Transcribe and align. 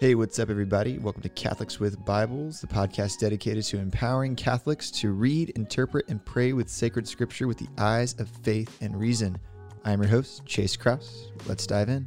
Hey, 0.00 0.14
what's 0.14 0.38
up, 0.38 0.48
everybody? 0.48 0.96
Welcome 0.96 1.22
to 1.22 1.28
Catholics 1.28 1.80
with 1.80 2.04
Bibles, 2.04 2.60
the 2.60 2.68
podcast 2.68 3.18
dedicated 3.18 3.64
to 3.64 3.80
empowering 3.80 4.36
Catholics 4.36 4.92
to 4.92 5.10
read, 5.10 5.50
interpret, 5.56 6.08
and 6.08 6.24
pray 6.24 6.52
with 6.52 6.68
sacred 6.68 7.08
scripture 7.08 7.48
with 7.48 7.58
the 7.58 7.66
eyes 7.78 8.14
of 8.20 8.28
faith 8.28 8.78
and 8.80 8.96
reason. 8.96 9.36
I'm 9.84 10.00
your 10.00 10.08
host, 10.08 10.46
Chase 10.46 10.76
Kraus. 10.76 11.32
Let's 11.46 11.66
dive 11.66 11.88
in. 11.88 12.06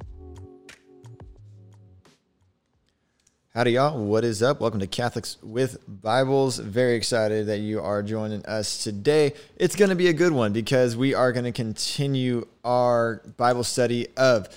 Howdy, 3.54 3.72
y'all. 3.72 4.02
What 4.02 4.24
is 4.24 4.42
up? 4.42 4.62
Welcome 4.62 4.80
to 4.80 4.88
Catholics 4.88 5.38
with 5.44 5.78
Bibles. 5.86 6.60
Very 6.60 6.96
excited 6.96 7.48
that 7.48 7.58
you 7.58 7.82
are 7.82 8.02
joining 8.02 8.46
us 8.46 8.86
today. 8.86 9.34
It's 9.58 9.76
going 9.76 9.90
to 9.90 9.98
be 9.98 10.08
a 10.08 10.14
good 10.14 10.32
one 10.32 10.54
because 10.54 10.96
we 10.96 11.14
are 11.14 11.34
going 11.34 11.44
to 11.44 11.52
continue 11.52 12.48
our 12.64 13.22
Bible 13.36 13.66
study 13.66 14.08
of 14.16 14.48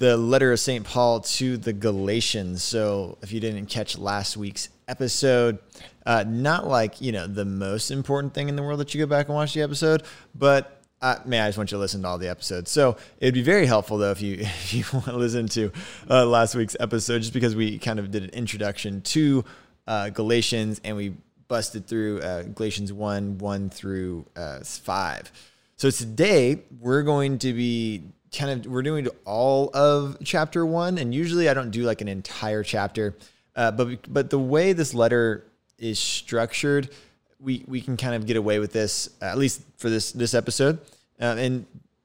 the 0.00 0.16
letter 0.16 0.50
of 0.50 0.58
St. 0.58 0.82
Paul 0.84 1.20
to 1.20 1.58
the 1.58 1.74
Galatians. 1.74 2.62
So, 2.62 3.18
if 3.20 3.32
you 3.32 3.38
didn't 3.38 3.66
catch 3.66 3.98
last 3.98 4.34
week's 4.34 4.70
episode, 4.88 5.58
uh, 6.06 6.24
not 6.26 6.66
like, 6.66 7.02
you 7.02 7.12
know, 7.12 7.26
the 7.26 7.44
most 7.44 7.90
important 7.90 8.32
thing 8.32 8.48
in 8.48 8.56
the 8.56 8.62
world 8.62 8.80
that 8.80 8.94
you 8.94 9.00
go 9.00 9.06
back 9.06 9.26
and 9.26 9.34
watch 9.34 9.52
the 9.52 9.60
episode, 9.60 10.02
but 10.34 10.80
uh, 11.02 11.16
man, 11.26 11.44
I 11.44 11.48
just 11.48 11.58
want 11.58 11.70
you 11.70 11.76
to 11.76 11.80
listen 11.80 12.02
to 12.02 12.08
all 12.08 12.18
the 12.18 12.28
episodes. 12.28 12.70
So 12.70 12.96
it'd 13.18 13.34
be 13.34 13.42
very 13.42 13.66
helpful 13.66 13.98
though 13.98 14.10
if 14.10 14.22
you 14.22 14.36
if 14.40 14.72
you 14.74 14.84
want 14.92 15.06
to 15.06 15.16
listen 15.16 15.48
to 15.48 15.70
uh, 16.08 16.24
last 16.24 16.54
week's 16.54 16.76
episode, 16.80 17.20
just 17.20 17.34
because 17.34 17.54
we 17.54 17.78
kind 17.78 17.98
of 17.98 18.10
did 18.10 18.24
an 18.24 18.30
introduction 18.30 19.02
to 19.02 19.44
uh, 19.86 20.08
Galatians 20.08 20.80
and 20.82 20.96
we 20.96 21.14
busted 21.48 21.86
through 21.86 22.20
uh, 22.20 22.44
Galatians 22.44 22.90
one 22.92 23.36
one 23.38 23.68
through 23.68 24.24
uh, 24.34 24.60
five. 24.60 25.30
So 25.80 25.88
today 25.88 26.58
we're 26.78 27.02
going 27.02 27.38
to 27.38 27.54
be 27.54 28.02
kind 28.36 28.66
of 28.66 28.70
we're 28.70 28.82
doing 28.82 29.08
all 29.24 29.70
of 29.72 30.18
chapter 30.22 30.66
one, 30.66 30.98
and 30.98 31.14
usually 31.14 31.48
I 31.48 31.54
don't 31.54 31.70
do 31.70 31.84
like 31.84 32.02
an 32.02 32.08
entire 32.08 32.62
chapter, 32.62 33.16
uh, 33.56 33.70
but 33.70 34.12
but 34.12 34.28
the 34.28 34.38
way 34.38 34.74
this 34.74 34.92
letter 34.92 35.46
is 35.78 35.98
structured 35.98 36.90
we 37.38 37.64
we 37.66 37.80
can 37.80 37.96
kind 37.96 38.14
of 38.14 38.26
get 38.26 38.36
away 38.36 38.58
with 38.58 38.74
this 38.74 39.08
at 39.22 39.38
least 39.38 39.62
for 39.78 39.88
this 39.88 40.12
this 40.12 40.34
episode. 40.34 40.80
Uh, 41.18 41.36
and 41.38 41.64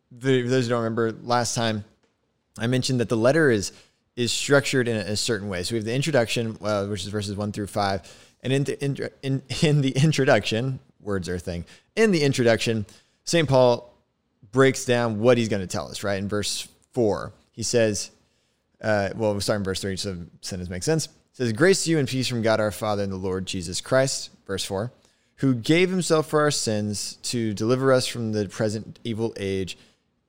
the, 0.09 0.43
for 0.43 0.47
those 0.47 0.67
who 0.67 0.69
don't 0.69 0.83
remember, 0.83 1.11
last 1.11 1.53
time 1.53 1.83
I 2.57 2.67
mentioned 2.67 3.01
that 3.01 3.09
the 3.09 3.17
letter 3.17 3.51
is 3.51 3.73
is 4.15 4.31
structured 4.31 4.87
in 4.87 4.95
a, 4.95 5.01
a 5.01 5.15
certain 5.17 5.49
way. 5.49 5.63
So 5.63 5.73
we 5.73 5.79
have 5.79 5.85
the 5.85 5.93
introduction, 5.93 6.57
uh, 6.61 6.85
which 6.85 7.01
is 7.01 7.09
verses 7.09 7.35
one 7.35 7.51
through 7.51 7.67
five, 7.67 8.09
and 8.41 8.53
in 8.53 8.63
the 8.63 8.81
in, 8.81 9.09
in 9.21 9.41
in 9.61 9.81
the 9.81 9.91
introduction, 10.01 10.79
words 11.01 11.27
are 11.27 11.35
a 11.35 11.39
thing. 11.39 11.65
In 11.97 12.11
the 12.11 12.23
introduction, 12.23 12.85
Saint 13.25 13.49
Paul 13.49 13.93
breaks 14.51 14.85
down 14.85 15.19
what 15.19 15.37
he's 15.37 15.49
going 15.49 15.61
to 15.61 15.67
tell 15.67 15.89
us. 15.89 16.03
Right 16.03 16.17
in 16.17 16.29
verse 16.29 16.67
four, 16.93 17.33
he 17.51 17.63
says, 17.63 18.11
uh, 18.81 19.09
"Well, 19.15 19.31
we'll 19.31 19.41
start 19.41 19.57
in 19.57 19.63
verse 19.63 19.81
three, 19.81 19.97
so 19.97 20.13
the 20.13 20.27
sentence 20.41 20.69
makes 20.69 20.85
sense." 20.85 21.07
It 21.07 21.11
says, 21.33 21.53
"Grace 21.53 21.83
to 21.83 21.91
you 21.91 21.99
and 21.99 22.07
peace 22.07 22.27
from 22.27 22.41
God 22.41 22.59
our 22.59 22.71
Father 22.71 23.03
and 23.03 23.11
the 23.11 23.17
Lord 23.17 23.45
Jesus 23.45 23.81
Christ." 23.81 24.29
Verse 24.47 24.63
four 24.63 24.91
who 25.37 25.53
gave 25.53 25.89
himself 25.89 26.27
for 26.27 26.41
our 26.41 26.51
sins 26.51 27.15
to 27.23 27.53
deliver 27.53 27.91
us 27.91 28.07
from 28.07 28.31
the 28.31 28.47
present 28.47 28.99
evil 29.03 29.33
age 29.37 29.77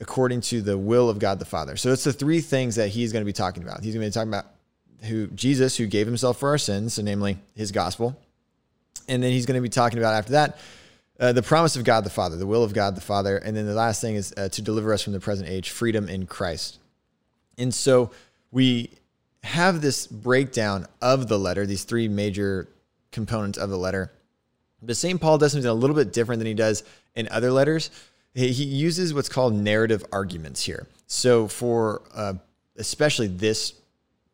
according 0.01 0.41
to 0.41 0.61
the 0.61 0.77
will 0.77 1.09
of 1.09 1.19
God 1.19 1.39
the 1.39 1.45
Father. 1.45 1.77
So 1.77 1.93
it's 1.93 2.05
the 2.05 2.13
three 2.13 2.41
things 2.41 2.75
that 2.75 2.89
he's 2.89 3.13
going 3.13 3.23
to 3.23 3.27
be 3.27 3.33
talking 3.33 3.63
about. 3.63 3.83
He's 3.83 3.95
going 3.95 4.05
to 4.05 4.11
be 4.11 4.13
talking 4.13 4.33
about 4.33 4.47
who 5.03 5.29
Jesus 5.29 5.77
who 5.77 5.87
gave 5.87 6.07
himself 6.07 6.39
for 6.39 6.51
our 6.51 6.59
sins, 6.59 6.95
so 6.95 7.03
namely 7.03 7.39
his 7.55 7.71
gospel. 7.71 8.19
And 9.09 9.23
then 9.23 9.31
he's 9.31 9.47
going 9.47 9.57
to 9.57 9.63
be 9.63 9.69
talking 9.69 9.99
about 9.99 10.15
after 10.15 10.33
that 10.33 10.59
uh, 11.19 11.33
the 11.33 11.43
promise 11.43 11.77
of 11.77 11.85
God 11.85 12.05
the 12.05 12.11
Father, 12.11 12.37
the 12.37 12.47
will 12.47 12.63
of 12.63 12.75
God 12.75 12.95
the 12.95 13.01
Father, 13.01 13.39
and 13.39 13.57
then 13.57 13.67
the 13.67 13.75
last 13.75 14.01
thing 14.01 14.15
is 14.17 14.35
uh, 14.37 14.49
to 14.51 14.63
deliver 14.63 14.93
us 14.93 15.03
from 15.03 15.13
the 15.13 15.21
present 15.21 15.49
age, 15.49 15.71
freedom 15.71 16.09
in 16.09 16.27
Christ. 16.27 16.79
And 17.59 17.75
so 17.75 18.11
we 18.51 18.91
have 19.43 19.81
this 19.81 20.07
breakdown 20.07 20.87
of 21.01 21.29
the 21.29 21.39
letter, 21.39 21.67
these 21.67 21.85
three 21.85 22.09
major 22.09 22.69
components 23.13 23.59
of 23.59 23.71
the 23.71 23.79
letter 23.79 24.11
but 24.83 24.97
St. 24.97 25.21
Paul 25.21 25.39
does 25.39 25.53
something 25.53 25.69
a 25.69 25.75
little 25.75 25.97
bit 25.97 26.13
different 26.13 26.39
than 26.39 26.47
he 26.47 26.55
does 26.55 26.85
in 27.15 27.29
other 27.31 27.51
letters. 27.51 27.91
He 28.35 28.51
uses 28.51 29.15
what's 29.15 29.31
called 29.31 29.55
narrative 29.55 30.05
arguments 30.13 30.63
here. 30.63 30.87
So, 31.07 31.49
for 31.49 32.03
uh, 32.15 32.35
especially 32.77 33.29
this 33.29 33.73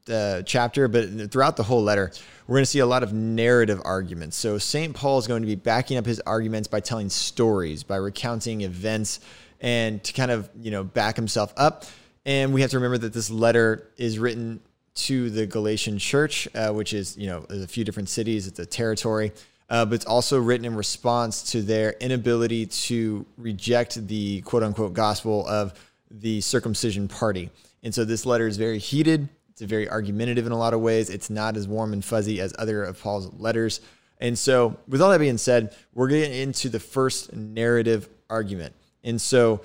uh, 0.09 0.43
chapter, 0.43 0.89
but 0.89 1.31
throughout 1.31 1.57
the 1.57 1.63
whole 1.63 1.83
letter, 1.83 2.11
we're 2.53 2.59
going 2.59 2.65
to 2.65 2.71
see 2.71 2.81
a 2.81 2.87
lot 2.87 3.03
of 3.03 3.13
narrative 3.13 3.81
arguments. 3.85 4.37
So, 4.37 4.59
St. 4.59 4.95
Paul 4.95 5.19
is 5.19 5.27
going 5.27 5.43
to 5.43 5.47
be 5.47 5.55
backing 5.55 5.97
up 5.97 6.05
his 6.05 6.21
arguments 6.21 6.69
by 6.69 6.81
telling 6.81 7.09
stories, 7.09 7.83
by 7.83 7.97
recounting 7.97 8.61
events, 8.61 9.21
and 9.61 10.05
to 10.05 10.13
kind 10.13 10.31
of, 10.31 10.51
you 10.61 10.71
know, 10.71 10.85
back 10.85 11.17
himself 11.17 11.55
up. 11.57 11.85
And 12.27 12.53
we 12.53 12.61
have 12.61 12.71
to 12.71 12.77
remember 12.77 12.99
that 12.99 13.13
this 13.13 13.31
letter 13.31 13.89
is 13.97 14.19
written 14.19 14.61
to 14.95 15.31
the 15.31 15.47
Galatian 15.47 15.99
church, 15.99 16.47
uh, 16.55 16.71
which 16.73 16.93
is, 16.93 17.17
you 17.17 17.27
know, 17.27 17.47
a 17.49 17.67
few 17.67 17.85
different 17.85 18.11
cities, 18.11 18.47
it's 18.47 18.59
a 18.59 18.67
territory 18.67 19.33
uh, 19.73 19.87
but 19.87 19.95
it's 19.95 20.05
also 20.05 20.39
written 20.39 20.67
in 20.67 20.77
response 20.77 21.43
to 21.43 21.63
their 21.63 21.93
inability 21.93 22.67
to 22.67 23.25
reject 23.39 24.07
the 24.07 24.43
quote 24.43 24.63
unquote 24.63 24.93
gospel 24.93 25.49
of 25.49 25.73
the 26.11 26.43
circumcision 26.43 27.09
party. 27.09 27.49
And 27.83 27.95
so 27.95 28.05
this 28.05 28.27
letter 28.27 28.47
is 28.47 28.59
very 28.59 28.79
heated. 28.79 29.31
It's 29.63 29.71
very 29.71 29.89
argumentative 29.89 30.45
in 30.45 30.53
a 30.53 30.59
lot 30.59 30.75
of 30.75 30.81
ways. 30.81 31.09
It's 31.09 31.31
not 31.31 31.57
as 31.57 31.69
warm 31.69 31.93
and 31.93 32.05
fuzzy 32.05 32.41
as 32.41 32.53
other 32.59 32.83
of 32.83 33.01
Paul's 33.01 33.33
letters. 33.39 33.81
And 34.21 34.37
so, 34.37 34.77
with 34.89 35.01
all 35.01 35.11
that 35.11 35.21
being 35.21 35.39
said, 35.39 35.75
we're 35.95 36.09
getting 36.09 36.33
into 36.33 36.69
the 36.69 36.81
first 36.81 37.33
narrative 37.33 38.09
argument. 38.29 38.75
And 39.05 39.21
so, 39.21 39.61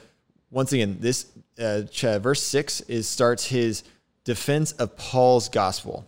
once 0.51 0.71
again, 0.71 0.97
this 0.99 1.25
uh, 1.57 1.83
verse 2.19 2.43
six 2.43 2.81
is 2.81 3.07
starts 3.07 3.45
his 3.45 3.83
defense 4.23 4.71
of 4.73 4.95
Paul's 4.97 5.49
gospel. 5.49 6.07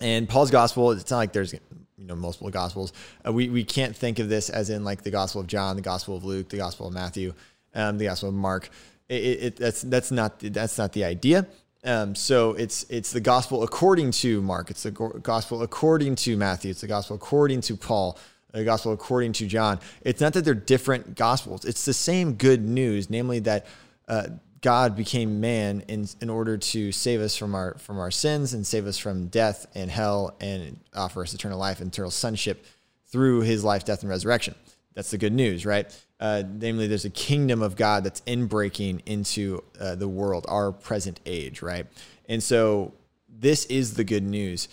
And 0.00 0.26
Paul's 0.26 0.50
gospel, 0.50 0.92
it's 0.92 1.10
not 1.10 1.18
like 1.18 1.34
there's 1.34 1.52
you 1.52 2.06
know 2.06 2.16
multiple 2.16 2.48
gospels. 2.48 2.94
Uh, 3.26 3.32
we 3.32 3.50
we 3.50 3.64
can't 3.64 3.94
think 3.94 4.18
of 4.18 4.30
this 4.30 4.48
as 4.48 4.70
in 4.70 4.82
like 4.82 5.02
the 5.02 5.10
Gospel 5.10 5.42
of 5.42 5.46
John, 5.46 5.76
the 5.76 5.82
Gospel 5.82 6.16
of 6.16 6.24
Luke, 6.24 6.48
the 6.48 6.56
Gospel 6.56 6.86
of 6.86 6.94
Matthew, 6.94 7.34
um, 7.74 7.98
the 7.98 8.06
Gospel 8.06 8.30
of 8.30 8.34
Mark. 8.34 8.70
It, 9.10 9.14
it, 9.14 9.56
that's 9.56 9.82
that's 9.82 10.10
not 10.10 10.38
that's 10.38 10.78
not 10.78 10.92
the 10.92 11.04
idea. 11.04 11.46
Um, 11.82 12.14
so 12.14 12.52
it's 12.52 12.84
it's 12.90 13.12
the 13.12 13.20
gospel 13.20 13.62
according 13.62 14.10
to 14.12 14.42
Mark. 14.42 14.70
It's 14.70 14.82
the 14.82 14.90
gospel 14.90 15.62
according 15.62 16.16
to 16.16 16.36
Matthew. 16.36 16.70
It's 16.70 16.82
the 16.82 16.86
gospel 16.86 17.16
according 17.16 17.62
to 17.62 17.76
Paul. 17.76 18.18
The 18.52 18.64
gospel 18.64 18.92
according 18.92 19.32
to 19.34 19.46
John. 19.46 19.78
It's 20.02 20.20
not 20.20 20.32
that 20.32 20.44
they're 20.44 20.54
different 20.54 21.14
gospels. 21.14 21.64
It's 21.64 21.84
the 21.84 21.94
same 21.94 22.34
good 22.34 22.66
news, 22.66 23.08
namely 23.08 23.38
that 23.40 23.66
uh, 24.08 24.26
God 24.60 24.96
became 24.96 25.40
man 25.40 25.82
in, 25.88 26.06
in 26.20 26.28
order 26.28 26.58
to 26.58 26.92
save 26.92 27.20
us 27.20 27.36
from 27.36 27.54
our 27.54 27.74
from 27.78 27.98
our 27.98 28.10
sins 28.10 28.52
and 28.52 28.66
save 28.66 28.86
us 28.86 28.98
from 28.98 29.28
death 29.28 29.66
and 29.74 29.90
hell 29.90 30.36
and 30.40 30.78
offer 30.94 31.22
us 31.22 31.32
eternal 31.32 31.58
life 31.58 31.80
and 31.80 31.92
eternal 31.92 32.10
sonship 32.10 32.66
through 33.06 33.40
his 33.40 33.64
life, 33.64 33.84
death, 33.84 34.02
and 34.02 34.10
resurrection. 34.10 34.54
That's 34.94 35.10
the 35.10 35.18
good 35.18 35.32
news, 35.32 35.64
right? 35.64 35.86
Uh, 36.20 36.42
namely, 36.46 36.86
there's 36.86 37.06
a 37.06 37.10
kingdom 37.10 37.62
of 37.62 37.74
God 37.76 38.04
that's 38.04 38.20
inbreaking 38.22 39.00
into 39.06 39.64
uh, 39.80 39.94
the 39.94 40.06
world, 40.06 40.44
our 40.48 40.70
present 40.70 41.18
age, 41.24 41.62
right? 41.62 41.86
And 42.28 42.42
so 42.42 42.92
this 43.28 43.64
is 43.66 43.94
the 43.94 44.04
good 44.04 44.22
news. 44.22 44.68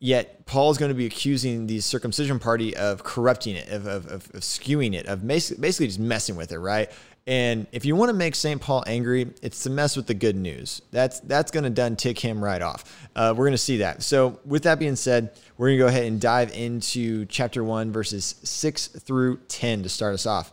Yet 0.00 0.44
Paul 0.46 0.70
is 0.70 0.78
going 0.78 0.90
to 0.90 0.94
be 0.94 1.06
accusing 1.06 1.66
the 1.66 1.80
circumcision 1.80 2.38
party 2.38 2.76
of 2.76 3.02
corrupting 3.02 3.56
it, 3.56 3.68
of, 3.68 3.86
of, 3.86 4.06
of, 4.06 4.34
of 4.34 4.40
skewing 4.42 4.94
it, 4.94 5.06
of 5.06 5.26
basically 5.26 5.86
just 5.86 5.98
messing 5.98 6.36
with 6.36 6.52
it, 6.52 6.58
right? 6.58 6.90
And 7.28 7.66
if 7.72 7.84
you 7.84 7.94
want 7.94 8.08
to 8.08 8.14
make 8.14 8.34
St. 8.34 8.60
Paul 8.60 8.82
angry, 8.86 9.30
it's 9.42 9.62
to 9.64 9.70
mess 9.70 9.96
with 9.96 10.06
the 10.06 10.14
good 10.14 10.34
news. 10.34 10.80
That's 10.92 11.20
that's 11.20 11.50
going 11.50 11.64
to 11.64 11.70
done 11.70 11.94
tick 11.94 12.18
him 12.18 12.42
right 12.42 12.62
off. 12.62 13.08
Uh, 13.14 13.34
we're 13.36 13.44
going 13.44 13.52
to 13.52 13.58
see 13.58 13.78
that. 13.78 14.02
So 14.02 14.40
with 14.46 14.62
that 14.62 14.78
being 14.78 14.96
said, 14.96 15.32
we're 15.58 15.68
going 15.68 15.78
to 15.78 15.84
go 15.84 15.88
ahead 15.88 16.04
and 16.04 16.18
dive 16.18 16.56
into 16.56 17.26
chapter 17.26 17.62
one, 17.62 17.92
verses 17.92 18.36
six 18.44 18.86
through 18.86 19.38
ten 19.48 19.82
to 19.82 19.88
start 19.90 20.14
us 20.14 20.24
off. 20.24 20.52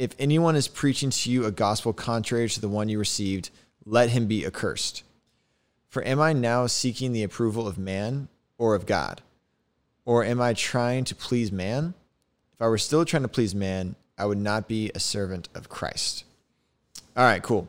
if 0.00 0.16
anyone 0.18 0.56
is 0.56 0.66
preaching 0.66 1.10
to 1.10 1.30
you 1.30 1.44
a 1.44 1.50
gospel 1.50 1.92
contrary 1.92 2.48
to 2.48 2.58
the 2.58 2.70
one 2.70 2.88
you 2.88 2.98
received, 2.98 3.50
let 3.84 4.08
him 4.08 4.26
be 4.26 4.46
accursed. 4.46 5.02
For 5.90 6.02
am 6.06 6.18
I 6.18 6.32
now 6.32 6.66
seeking 6.68 7.12
the 7.12 7.22
approval 7.22 7.68
of 7.68 7.76
man 7.76 8.28
or 8.56 8.74
of 8.74 8.86
God? 8.86 9.20
Or 10.06 10.24
am 10.24 10.40
I 10.40 10.54
trying 10.54 11.04
to 11.04 11.14
please 11.14 11.52
man? 11.52 11.92
If 12.54 12.62
I 12.62 12.68
were 12.68 12.78
still 12.78 13.04
trying 13.04 13.24
to 13.24 13.28
please 13.28 13.54
man, 13.54 13.94
I 14.16 14.24
would 14.24 14.38
not 14.38 14.66
be 14.66 14.90
a 14.94 14.98
servant 14.98 15.50
of 15.54 15.68
Christ. 15.68 16.24
All 17.14 17.24
right, 17.24 17.42
cool. 17.42 17.68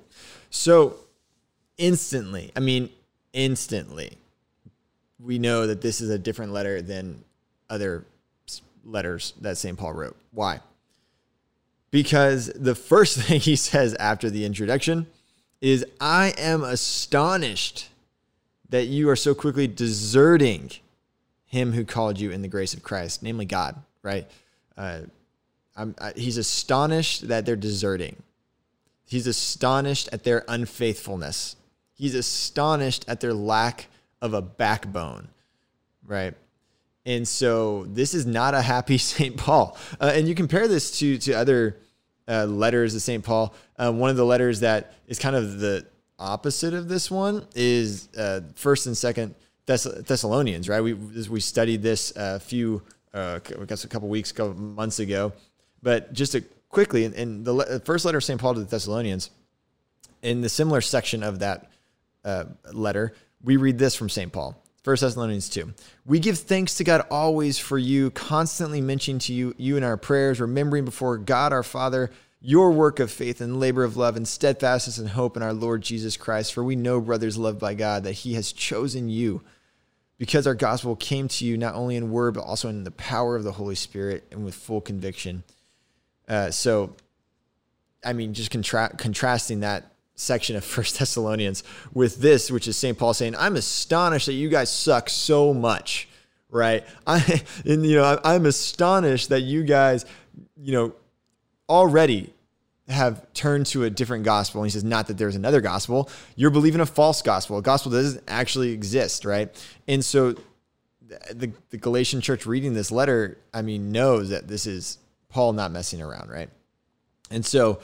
So 0.50 0.96
instantly, 1.78 2.54
I 2.56 2.62
mean, 2.62 2.92
instantly, 3.34 4.18
we 5.20 5.38
know 5.38 5.68
that 5.68 5.82
this 5.82 6.00
is 6.00 6.10
a 6.10 6.18
different 6.18 6.54
letter 6.54 6.82
than 6.82 7.26
other 7.70 8.06
letters 8.86 9.34
that 9.42 9.58
St. 9.58 9.78
Paul 9.78 9.92
wrote. 9.92 10.16
Why? 10.32 10.62
Because 11.92 12.48
the 12.56 12.76
first 12.76 13.18
thing 13.22 13.40
he 13.40 13.56
says 13.56 13.94
after 13.96 14.30
the 14.30 14.46
introduction 14.46 15.08
is, 15.60 15.86
I 16.00 16.34
am 16.38 16.64
astonished 16.64 17.90
that 18.70 18.86
you 18.86 19.10
are 19.10 19.16
so 19.16 19.36
quickly 19.36 19.68
deserting 19.68 20.72
him 21.46 21.74
who 21.74 21.84
called 21.84 22.20
you 22.20 22.32
in 22.32 22.42
the 22.42 22.48
grace 22.48 22.74
of 22.74 22.82
Christ, 22.82 23.22
namely 23.22 23.46
God, 23.46 23.76
right? 24.02 24.26
Uh, 24.78 25.02
I, 25.76 26.14
he's 26.16 26.38
astonished 26.38 27.28
that 27.28 27.46
they're 27.46 27.56
deserting. 27.56 28.24
He's 29.06 29.28
astonished 29.28 30.10
at 30.14 30.24
their 30.24 30.46
unfaithfulness. 30.48 31.58
He's 31.94 32.16
astonished 32.16 33.04
at 33.08 33.20
their 33.20 33.34
lack 33.34 33.88
of 34.22 34.34
a 34.34 34.42
backbone, 34.42 35.28
right? 36.06 36.34
And 37.06 37.28
so 37.28 37.86
this 37.86 38.14
is 38.14 38.26
not 38.26 38.54
a 38.54 38.62
happy 38.62 38.98
St. 39.00 39.36
Paul. 39.38 39.78
Uh, 40.00 40.12
and 40.14 40.28
you 40.28 40.36
compare 40.36 40.68
this 40.68 41.00
to, 41.00 41.18
to 41.20 41.34
other 41.34 41.78
uh, 42.28 42.46
letters 42.46 42.96
of 42.96 43.02
St. 43.02 43.24
Paul. 43.24 43.54
Uh, 43.78 43.92
one 43.92 44.10
of 44.10 44.18
the 44.18 44.26
letters 44.26 44.60
that 44.62 44.94
is 45.08 45.20
kind 45.20 45.36
of 45.36 45.60
the 45.60 45.86
opposite 46.20 46.74
of 46.74 46.88
this 46.88 47.10
one 47.10 47.46
is 47.56 48.08
uh, 48.16 48.42
first 48.56 48.86
and 48.86 48.96
second 48.96 49.36
Thess- 49.66 49.84
Thessalonians, 49.84 50.68
right? 50.70 50.82
We, 50.82 50.94
we 50.94 51.40
studied 51.40 51.82
this 51.82 52.14
a 52.16 52.40
few, 52.40 52.82
uh, 53.14 53.40
I 53.60 53.66
guess 53.66 53.84
a 53.84 53.88
couple 53.88 54.08
weeks, 54.10 54.32
couple 54.32 54.54
months 54.54 55.00
ago. 55.00 55.34
But 55.84 56.14
just 56.14 56.34
to 56.34 56.42
quickly, 56.70 57.06
in, 57.06 57.14
in 57.14 57.44
the 57.44 57.54
le- 57.54 57.80
first 57.80 58.06
letter 58.06 58.18
of 58.20 58.24
St. 58.24 58.40
Paul 58.40 58.54
to 58.56 58.60
the 58.60 58.66
Thessalonians, 58.66 59.30
in 60.22 60.42
the 60.42 60.50
similar 60.50 60.82
section 60.82 61.24
of 61.24 61.40
that 61.40 61.70
uh, 62.24 62.46
letter, 62.72 63.14
we 63.44 63.58
read 63.58 63.78
this 63.78 63.96
from 63.96 64.10
St. 64.10 64.32
Paul. 64.32 64.61
1 64.84 64.96
Thessalonians 65.00 65.48
2. 65.50 65.74
We 66.08 66.20
give 66.20 66.40
thanks 66.40 66.76
to 66.76 66.84
God 66.84 67.06
always 67.12 67.60
for 67.60 67.78
you, 67.78 68.10
constantly 68.12 68.82
mentioning 68.82 69.20
to 69.20 69.34
you, 69.34 69.54
you 69.58 69.78
in 69.78 69.84
our 69.84 69.98
prayers, 69.98 70.42
remembering 70.42 70.86
before 70.86 71.18
God 71.20 71.54
our 71.54 71.62
Father 71.62 72.10
your 72.42 72.72
work 72.72 73.00
of 73.00 73.12
faith 73.12 73.40
and 73.40 73.60
labor 73.60 73.84
of 73.84 73.96
love 73.96 74.18
and 74.18 74.28
steadfastness 74.28 74.98
and 74.98 75.10
hope 75.10 75.38
in 75.38 75.44
our 75.44 75.54
Lord 75.54 75.84
Jesus 75.84 76.18
Christ. 76.18 76.54
For 76.54 76.64
we 76.64 76.76
know, 76.76 77.00
brothers 77.00 77.38
loved 77.38 77.60
by 77.60 77.76
God, 77.76 78.04
that 78.04 78.14
He 78.14 78.34
has 78.34 78.52
chosen 78.52 79.08
you 79.08 79.44
because 80.18 80.48
our 80.48 80.56
gospel 80.56 80.96
came 80.96 81.28
to 81.28 81.46
you 81.46 81.58
not 81.58 81.76
only 81.76 81.96
in 81.96 82.12
word, 82.12 82.34
but 82.34 82.44
also 82.44 82.68
in 82.68 82.84
the 82.84 82.92
power 82.92 83.36
of 83.36 83.44
the 83.44 83.52
Holy 83.52 83.76
Spirit 83.76 84.28
and 84.32 84.44
with 84.44 84.56
full 84.56 84.82
conviction. 84.82 85.44
Uh, 86.28 86.50
so, 86.50 86.96
I 88.04 88.14
mean, 88.14 88.34
just 88.34 88.50
contra- 88.50 88.96
contrasting 88.98 89.60
that 89.60 89.92
section 90.22 90.56
of 90.56 90.64
First 90.76 91.00
Thessalonians 91.00 91.64
with 91.94 92.22
this, 92.22 92.52
which 92.52 92.68
is 92.68 92.78
St. 92.78 92.98
Paul 92.98 93.14
saying, 93.14 93.36
"I'm 93.38 93.56
astonished 93.56 94.28
that 94.28 94.34
you 94.34 94.50
guys 94.50 94.72
suck 94.72 95.10
so 95.10 95.54
much." 95.54 96.08
Right? 96.50 96.84
I 97.08 97.44
and 97.66 97.86
you 97.86 97.96
know, 97.96 98.20
I'm 98.24 98.46
astonished 98.46 99.30
that 99.30 99.42
you 99.42 99.64
guys, 99.64 100.06
you 100.56 100.72
know, 100.74 100.94
already 101.70 102.34
have 102.92 103.32
turned 103.34 103.66
to 103.68 103.86
a 103.86 103.90
different 103.90 104.24
gospel. 104.24 104.62
And 104.62 104.68
he 104.68 104.72
says, 104.72 104.84
not 104.84 105.08
that 105.08 105.18
there's 105.18 105.36
another 105.36 105.62
gospel. 105.62 106.10
You're 106.36 106.52
believing 106.52 106.82
a 106.82 106.86
false 106.86 107.22
gospel, 107.22 107.58
a 107.58 107.62
gospel 107.62 107.92
that 107.92 108.02
doesn't 108.02 108.24
actually 108.28 108.72
exist, 108.72 109.26
right? 109.26 109.50
And 109.88 110.04
so 110.04 110.36
the, 111.34 111.52
the 111.70 111.78
Galatian 111.78 112.22
church 112.22 112.46
reading 112.46 112.74
this 112.74 112.92
letter, 112.92 113.38
I 113.54 113.62
mean, 113.62 113.92
knows 113.92 114.30
that 114.30 114.48
this 114.48 114.68
is 114.68 114.98
Paul 115.30 115.54
not 115.54 115.72
messing 115.72 116.02
around, 116.02 116.30
right? 116.30 116.50
And 117.30 117.46
so 117.46 117.80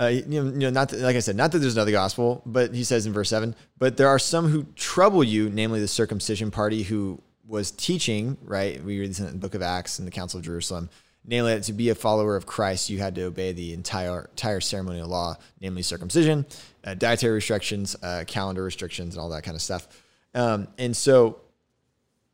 uh, 0.00 0.06
you, 0.06 0.42
know, 0.42 0.44
you 0.44 0.58
know, 0.58 0.70
not 0.70 0.90
that, 0.90 1.00
like 1.00 1.16
I 1.16 1.20
said, 1.20 1.36
not 1.36 1.52
that 1.52 1.58
there's 1.58 1.74
another 1.74 1.90
gospel, 1.90 2.42
but 2.46 2.74
he 2.74 2.84
says 2.84 3.06
in 3.06 3.12
verse 3.12 3.28
seven, 3.28 3.54
but 3.78 3.96
there 3.96 4.08
are 4.08 4.18
some 4.18 4.48
who 4.48 4.64
trouble 4.76 5.24
you, 5.24 5.50
namely 5.50 5.80
the 5.80 5.88
circumcision 5.88 6.50
party 6.50 6.82
who 6.82 7.20
was 7.46 7.70
teaching, 7.70 8.36
right? 8.42 8.82
We 8.84 9.00
read 9.00 9.10
this 9.10 9.20
in 9.20 9.26
the 9.26 9.32
book 9.32 9.54
of 9.54 9.62
Acts 9.62 9.98
and 9.98 10.06
the 10.06 10.12
Council 10.12 10.38
of 10.38 10.44
Jerusalem, 10.44 10.90
namely 11.24 11.54
that 11.54 11.64
to 11.64 11.72
be 11.72 11.88
a 11.88 11.94
follower 11.94 12.36
of 12.36 12.46
Christ, 12.46 12.90
you 12.90 12.98
had 12.98 13.14
to 13.16 13.22
obey 13.22 13.52
the 13.52 13.72
entire 13.72 14.28
entire 14.30 14.60
ceremonial 14.60 15.08
law, 15.08 15.36
namely 15.60 15.82
circumcision, 15.82 16.46
uh, 16.84 16.94
dietary 16.94 17.34
restrictions, 17.34 17.96
uh, 18.02 18.24
calendar 18.26 18.62
restrictions, 18.62 19.14
and 19.14 19.22
all 19.22 19.30
that 19.30 19.42
kind 19.42 19.54
of 19.54 19.62
stuff. 19.62 19.88
Um, 20.34 20.68
and 20.78 20.96
so 20.96 21.40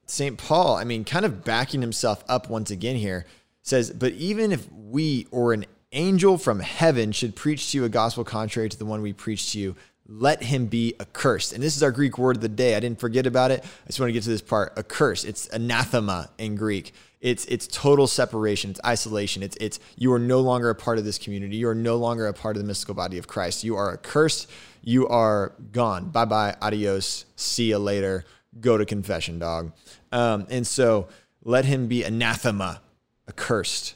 St. 0.07 0.37
Paul, 0.37 0.77
I 0.77 0.85
mean, 0.85 1.05
kind 1.05 1.25
of 1.25 1.45
backing 1.45 1.81
himself 1.81 2.25
up 2.29 2.51
once 2.51 2.71
again 2.71 2.97
here, 2.97 3.25
says, 3.63 3.91
but 3.91 4.13
even 4.13 4.53
if 4.53 4.71
we 4.73 5.27
or 5.31 5.53
an 5.53 5.65
angel 5.95 6.37
from 6.37 6.61
heaven 6.61 7.13
should 7.13 7.35
preach 7.35 7.71
to 7.71 7.79
you 7.79 7.85
a 7.85 7.89
gospel 7.89 8.25
contrary 8.25 8.69
to 8.69 8.79
the 8.79 8.85
one 8.85 9.01
we 9.01 9.13
preach 9.13 9.53
to 9.53 9.59
you, 9.59 9.77
let 10.07 10.43
him 10.43 10.67
be 10.67 10.95
accursed. 11.01 11.53
And 11.53 11.63
this 11.63 11.77
is 11.77 11.83
our 11.83 11.91
Greek 11.91 12.19
word 12.19 12.37
of 12.37 12.43
the 12.43 12.49
day. 12.49 12.77
I 12.77 12.81
didn't 12.81 13.01
forget 13.01 13.27
about 13.27 13.51
it. 13.51 13.65
I 13.65 13.87
just 13.87 13.99
want 13.99 14.09
to 14.09 14.13
get 14.13 14.23
to 14.25 14.29
this 14.29 14.43
part. 14.43 14.75
Accursed. 14.77 15.25
It's 15.25 15.49
anathema 15.49 16.29
in 16.37 16.57
Greek. 16.57 16.93
It's 17.21 17.47
it's 17.47 17.67
total 17.67 18.07
separation. 18.07 18.71
It's 18.71 18.81
isolation. 18.85 19.43
It's 19.43 19.57
it's 19.59 19.81
you 19.97 20.13
are 20.13 20.19
no 20.19 20.41
longer 20.41 20.69
a 20.69 20.75
part 20.75 20.99
of 20.99 21.07
this 21.07 21.17
community. 21.17 21.57
You 21.57 21.69
are 21.69 21.75
no 21.75 21.97
longer 21.97 22.27
a 22.27 22.35
part 22.35 22.57
of 22.57 22.63
the 22.63 22.67
mystical 22.67 22.95
body 22.95 23.17
of 23.17 23.27
Christ. 23.27 23.65
You 23.65 23.77
are 23.77 23.95
accursed. 23.95 24.51
You 24.83 25.09
are 25.09 25.55
gone. 25.73 26.11
Bye 26.11 26.27
bye. 26.27 26.57
Adios. 26.61 27.25
See 27.37 27.71
you 27.71 27.79
later. 27.79 28.27
Go 28.61 28.77
to 28.77 28.85
confession, 28.85 29.39
dog. 29.39 29.73
Um, 30.13 30.47
and 30.51 30.67
so 30.67 31.09
let 31.43 31.65
him 31.65 31.89
be 31.89 32.05
anathema, 32.05 32.83
accursed 33.27 33.95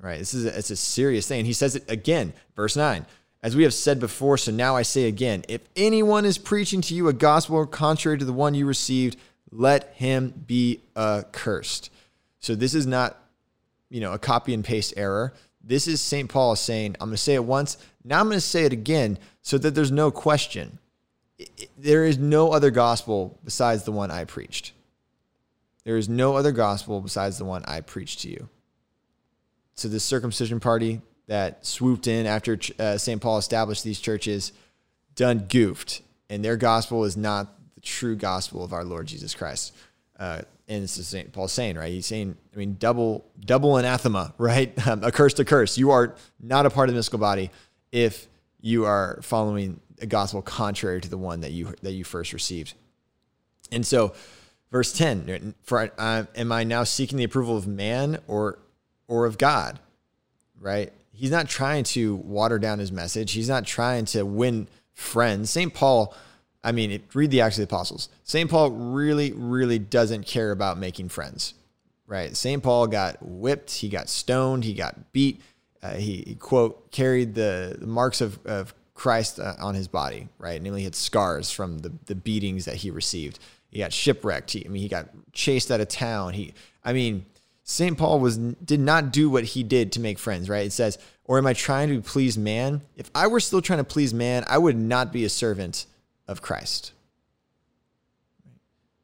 right? 0.00 0.18
This 0.18 0.34
is 0.34 0.44
a, 0.44 0.56
it's 0.56 0.70
a 0.70 0.76
serious 0.76 1.26
thing. 1.26 1.40
And 1.40 1.46
he 1.46 1.52
says 1.52 1.76
it 1.76 1.90
again, 1.90 2.32
verse 2.54 2.76
9. 2.76 3.06
As 3.42 3.54
we 3.54 3.62
have 3.62 3.74
said 3.74 4.00
before, 4.00 4.38
so 4.38 4.50
now 4.50 4.76
I 4.76 4.82
say 4.82 5.04
again 5.04 5.44
if 5.48 5.60
anyone 5.76 6.24
is 6.24 6.38
preaching 6.38 6.80
to 6.82 6.94
you 6.94 7.08
a 7.08 7.12
gospel 7.12 7.64
contrary 7.66 8.18
to 8.18 8.24
the 8.24 8.32
one 8.32 8.54
you 8.54 8.66
received, 8.66 9.18
let 9.50 9.92
him 9.94 10.30
be 10.46 10.80
accursed. 10.96 11.90
So 12.40 12.54
this 12.54 12.74
is 12.74 12.86
not, 12.86 13.16
you 13.88 14.00
know, 14.00 14.12
a 14.12 14.18
copy 14.18 14.52
and 14.54 14.64
paste 14.64 14.94
error. 14.96 15.32
This 15.62 15.86
is 15.86 16.00
St. 16.00 16.28
Paul 16.28 16.56
saying, 16.56 16.96
I'm 17.00 17.08
going 17.08 17.16
to 17.16 17.22
say 17.22 17.34
it 17.34 17.44
once, 17.44 17.76
now 18.04 18.20
I'm 18.20 18.26
going 18.26 18.36
to 18.36 18.40
say 18.40 18.64
it 18.64 18.72
again 18.72 19.18
so 19.42 19.58
that 19.58 19.74
there's 19.74 19.92
no 19.92 20.10
question. 20.10 20.78
There 21.76 22.04
is 22.04 22.18
no 22.18 22.52
other 22.52 22.70
gospel 22.70 23.38
besides 23.44 23.82
the 23.84 23.92
one 23.92 24.10
I 24.10 24.24
preached. 24.24 24.72
There 25.84 25.96
is 25.96 26.08
no 26.08 26.36
other 26.36 26.52
gospel 26.52 27.00
besides 27.00 27.38
the 27.38 27.44
one 27.44 27.64
I 27.66 27.80
preached 27.80 28.20
to 28.20 28.30
you 28.30 28.48
to 29.76 29.88
the 29.88 30.00
circumcision 30.00 30.60
party 30.60 31.00
that 31.26 31.64
swooped 31.66 32.06
in 32.06 32.26
after 32.26 32.58
uh, 32.78 32.96
St. 32.96 33.20
Paul 33.20 33.38
established 33.38 33.84
these 33.84 34.00
churches 34.00 34.52
done 35.14 35.46
goofed, 35.48 36.02
and 36.30 36.44
their 36.44 36.56
gospel 36.56 37.04
is 37.04 37.16
not 37.16 37.48
the 37.74 37.80
true 37.80 38.16
gospel 38.16 38.64
of 38.64 38.72
our 38.72 38.84
Lord 38.84 39.06
Jesus 39.06 39.34
Christ. 39.34 39.74
Uh, 40.18 40.42
and 40.68 40.82
this 40.82 40.98
is 40.98 41.06
St. 41.06 41.32
Paul 41.32 41.48
saying, 41.48 41.76
right? 41.76 41.92
He's 41.92 42.06
saying, 42.06 42.36
I 42.52 42.56
mean, 42.56 42.76
double 42.78 43.24
double 43.40 43.76
anathema, 43.76 44.34
right? 44.38 44.86
Um, 44.86 45.02
a 45.04 45.12
curse 45.12 45.34
to 45.34 45.44
curse. 45.44 45.78
You 45.78 45.90
are 45.90 46.14
not 46.40 46.66
a 46.66 46.70
part 46.70 46.88
of 46.88 46.94
the 46.94 46.98
mystical 46.98 47.18
body 47.18 47.50
if 47.92 48.26
you 48.60 48.84
are 48.84 49.20
following 49.22 49.80
a 50.00 50.06
gospel 50.06 50.42
contrary 50.42 51.00
to 51.00 51.08
the 51.08 51.18
one 51.18 51.40
that 51.40 51.52
you 51.52 51.74
that 51.82 51.92
you 51.92 52.04
first 52.04 52.32
received. 52.32 52.74
And 53.70 53.86
so, 53.86 54.14
verse 54.70 54.92
ten: 54.92 55.54
For 55.62 55.90
uh, 55.98 56.24
am 56.34 56.52
I 56.52 56.64
now 56.64 56.84
seeking 56.84 57.18
the 57.18 57.24
approval 57.24 57.56
of 57.56 57.66
man 57.66 58.18
or 58.26 58.58
or 59.08 59.26
of 59.26 59.38
God, 59.38 59.78
right? 60.60 60.92
He's 61.12 61.30
not 61.30 61.48
trying 61.48 61.84
to 61.84 62.16
water 62.16 62.58
down 62.58 62.78
his 62.78 62.92
message. 62.92 63.32
He's 63.32 63.48
not 63.48 63.64
trying 63.64 64.04
to 64.06 64.24
win 64.24 64.68
friends. 64.92 65.50
St. 65.50 65.72
Paul, 65.72 66.14
I 66.62 66.72
mean, 66.72 67.02
read 67.14 67.30
the 67.30 67.40
Acts 67.40 67.56
of 67.58 67.66
the 67.66 67.74
Apostles. 67.74 68.08
St. 68.24 68.50
Paul 68.50 68.70
really, 68.70 69.32
really 69.32 69.78
doesn't 69.78 70.26
care 70.26 70.50
about 70.50 70.78
making 70.78 71.08
friends, 71.08 71.54
right? 72.06 72.36
St. 72.36 72.62
Paul 72.62 72.86
got 72.86 73.16
whipped, 73.20 73.70
he 73.72 73.88
got 73.88 74.08
stoned, 74.08 74.64
he 74.64 74.74
got 74.74 75.12
beat. 75.12 75.40
Uh, 75.82 75.94
he, 75.94 76.24
he, 76.26 76.34
quote, 76.34 76.90
carried 76.90 77.34
the, 77.34 77.76
the 77.78 77.86
marks 77.86 78.20
of, 78.20 78.38
of 78.46 78.74
Christ 78.94 79.38
uh, 79.38 79.54
on 79.60 79.74
his 79.74 79.88
body, 79.88 80.28
right? 80.38 80.60
Namely, 80.60 80.80
he 80.80 80.84
had 80.84 80.94
scars 80.94 81.50
from 81.50 81.78
the, 81.78 81.92
the 82.06 82.14
beatings 82.14 82.64
that 82.64 82.76
he 82.76 82.90
received. 82.90 83.38
He 83.68 83.78
got 83.78 83.92
shipwrecked. 83.92 84.50
He, 84.50 84.64
I 84.64 84.68
mean, 84.68 84.82
he 84.82 84.88
got 84.88 85.08
chased 85.32 85.70
out 85.70 85.80
of 85.80 85.88
town. 85.88 86.32
He, 86.32 86.54
I 86.82 86.92
mean, 86.92 87.26
St. 87.68 87.98
Paul 87.98 88.20
was 88.20 88.38
did 88.38 88.78
not 88.78 89.12
do 89.12 89.28
what 89.28 89.42
he 89.42 89.64
did 89.64 89.90
to 89.92 90.00
make 90.00 90.20
friends, 90.20 90.48
right? 90.48 90.66
It 90.66 90.72
says, 90.72 90.98
"Or 91.24 91.36
am 91.36 91.46
I 91.46 91.52
trying 91.52 91.88
to 91.88 92.00
please 92.00 92.38
man? 92.38 92.80
If 92.96 93.10
I 93.12 93.26
were 93.26 93.40
still 93.40 93.60
trying 93.60 93.80
to 93.80 93.84
please 93.84 94.14
man, 94.14 94.44
I 94.48 94.56
would 94.56 94.76
not 94.76 95.12
be 95.12 95.24
a 95.24 95.28
servant 95.28 95.86
of 96.28 96.40
Christ." 96.40 96.92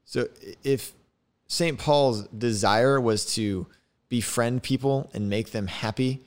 So 0.05 0.29
if 0.63 0.93
St. 1.49 1.77
Paul's 1.77 2.29
desire 2.29 3.01
was 3.01 3.35
to 3.35 3.67
befriend 4.09 4.63
people 4.63 5.11
and 5.13 5.29
make 5.29 5.51
them 5.51 5.67
happy, 5.67 6.21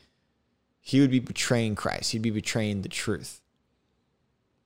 he 0.81 0.99
would 0.99 1.11
be 1.11 1.19
betraying 1.19 1.75
Christ. 1.75 2.11
He'd 2.11 2.21
be 2.21 2.31
betraying 2.31 2.81
the 2.81 2.89
truth. 2.89 3.41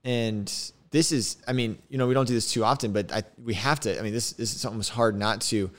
And 0.03 0.51
this 0.89 1.11
is, 1.11 1.37
I 1.47 1.53
mean, 1.53 1.77
you 1.89 1.97
know, 1.99 2.07
we 2.07 2.13
don't 2.15 2.27
do 2.27 2.33
this 2.33 2.51
too 2.51 2.63
often, 2.63 2.93
but 2.93 3.11
I, 3.11 3.23
we 3.43 3.53
have 3.53 3.79
to. 3.81 3.99
I 3.99 4.01
mean, 4.01 4.13
this, 4.13 4.31
this 4.33 4.55
is 4.55 4.65
almost 4.65 4.89
hard 4.89 5.15
not 5.15 5.41
to 5.41 5.69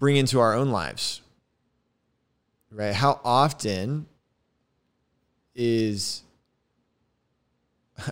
bring 0.00 0.16
into 0.16 0.40
our 0.40 0.54
own 0.54 0.70
lives. 0.70 1.20
Right? 2.72 2.94
How 2.94 3.20
often 3.22 4.06
is 5.54 6.22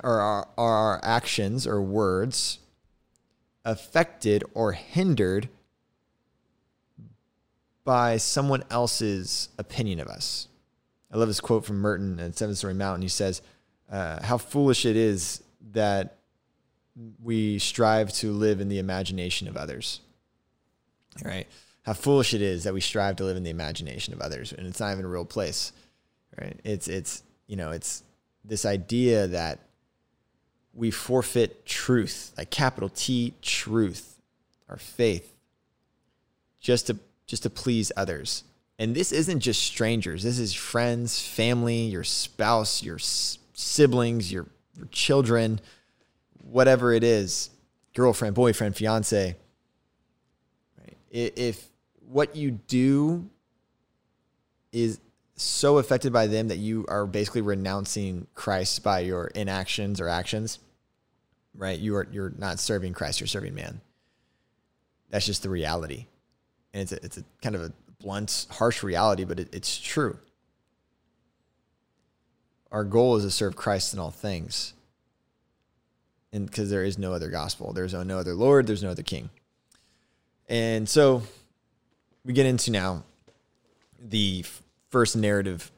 are 0.04 0.20
our, 0.20 0.48
are 0.56 0.74
our 0.74 1.00
actions 1.02 1.66
or 1.66 1.82
words 1.82 2.58
affected 3.64 4.44
or 4.54 4.72
hindered 4.72 5.48
by 7.84 8.18
someone 8.18 8.62
else's 8.70 9.48
opinion 9.58 9.98
of 9.98 10.08
us. 10.08 10.48
I 11.10 11.16
love 11.16 11.28
this 11.28 11.40
quote 11.40 11.64
from 11.64 11.78
Merton 11.78 12.20
at 12.20 12.36
Seven 12.36 12.54
Storey 12.54 12.74
Mountain. 12.74 13.02
He 13.02 13.08
says, 13.08 13.40
uh, 13.90 14.22
How 14.22 14.36
foolish 14.36 14.84
it 14.84 14.94
is 14.94 15.42
that 15.72 16.18
we 17.22 17.58
strive 17.58 18.12
to 18.14 18.32
live 18.32 18.60
in 18.60 18.68
the 18.68 18.78
imagination 18.78 19.48
of 19.48 19.56
others. 19.56 20.00
Right? 21.24 21.46
How 21.88 21.94
foolish 21.94 22.34
it 22.34 22.42
is 22.42 22.64
that 22.64 22.74
we 22.74 22.82
strive 22.82 23.16
to 23.16 23.24
live 23.24 23.38
in 23.38 23.44
the 23.44 23.48
imagination 23.48 24.12
of 24.12 24.20
others, 24.20 24.52
and 24.52 24.66
it's 24.66 24.78
not 24.78 24.92
even 24.92 25.06
a 25.06 25.08
real 25.08 25.24
place. 25.24 25.72
Right? 26.38 26.60
It's 26.62 26.86
it's 26.86 27.22
you 27.46 27.56
know 27.56 27.70
it's 27.70 28.02
this 28.44 28.66
idea 28.66 29.26
that 29.28 29.60
we 30.74 30.90
forfeit 30.90 31.64
truth, 31.64 32.34
like 32.36 32.50
capital 32.50 32.90
T 32.90 33.32
truth, 33.40 34.20
our 34.68 34.76
faith, 34.76 35.32
just 36.60 36.88
to 36.88 36.98
just 37.26 37.44
to 37.44 37.48
please 37.48 37.90
others. 37.96 38.44
And 38.78 38.94
this 38.94 39.10
isn't 39.10 39.40
just 39.40 39.62
strangers. 39.62 40.22
This 40.22 40.38
is 40.38 40.52
friends, 40.52 41.26
family, 41.26 41.84
your 41.84 42.04
spouse, 42.04 42.82
your 42.82 42.98
siblings, 42.98 44.30
your, 44.30 44.44
your 44.76 44.88
children, 44.92 45.58
whatever 46.50 46.92
it 46.92 47.02
is, 47.02 47.48
girlfriend, 47.94 48.34
boyfriend, 48.34 48.76
fiance. 48.76 49.36
Right? 50.78 50.96
If 51.10 51.68
what 52.10 52.36
you 52.36 52.50
do 52.50 53.28
is 54.72 55.00
so 55.36 55.78
affected 55.78 56.12
by 56.12 56.26
them 56.26 56.48
that 56.48 56.58
you 56.58 56.84
are 56.88 57.06
basically 57.06 57.42
renouncing 57.42 58.26
Christ 58.34 58.82
by 58.82 59.00
your 59.00 59.26
inactions 59.26 60.00
or 60.00 60.08
actions, 60.08 60.58
right? 61.54 61.78
You 61.78 61.96
are 61.96 62.08
you're 62.10 62.32
not 62.36 62.58
serving 62.58 62.94
Christ, 62.94 63.20
you're 63.20 63.26
serving 63.26 63.54
man. 63.54 63.80
That's 65.10 65.26
just 65.26 65.42
the 65.42 65.50
reality. 65.50 66.06
And 66.74 66.82
it's 66.82 66.92
a, 66.92 67.04
it's 67.04 67.18
a 67.18 67.24
kind 67.42 67.54
of 67.54 67.62
a 67.62 67.72
blunt, 68.00 68.46
harsh 68.50 68.82
reality, 68.82 69.24
but 69.24 69.40
it, 69.40 69.48
it's 69.54 69.78
true. 69.78 70.18
Our 72.70 72.84
goal 72.84 73.16
is 73.16 73.24
to 73.24 73.30
serve 73.30 73.56
Christ 73.56 73.94
in 73.94 74.00
all 74.00 74.10
things. 74.10 74.74
And 76.32 76.46
because 76.46 76.68
there 76.68 76.84
is 76.84 76.98
no 76.98 77.14
other 77.14 77.30
gospel, 77.30 77.72
there's 77.72 77.94
no 77.94 78.18
other 78.18 78.34
Lord, 78.34 78.66
there's 78.66 78.82
no 78.82 78.90
other 78.90 79.02
King. 79.02 79.30
And 80.48 80.86
so 80.86 81.22
we 82.28 82.34
get 82.34 82.44
into 82.44 82.70
now 82.70 83.02
the 83.98 84.44
first 84.90 85.16
narrative 85.16 85.72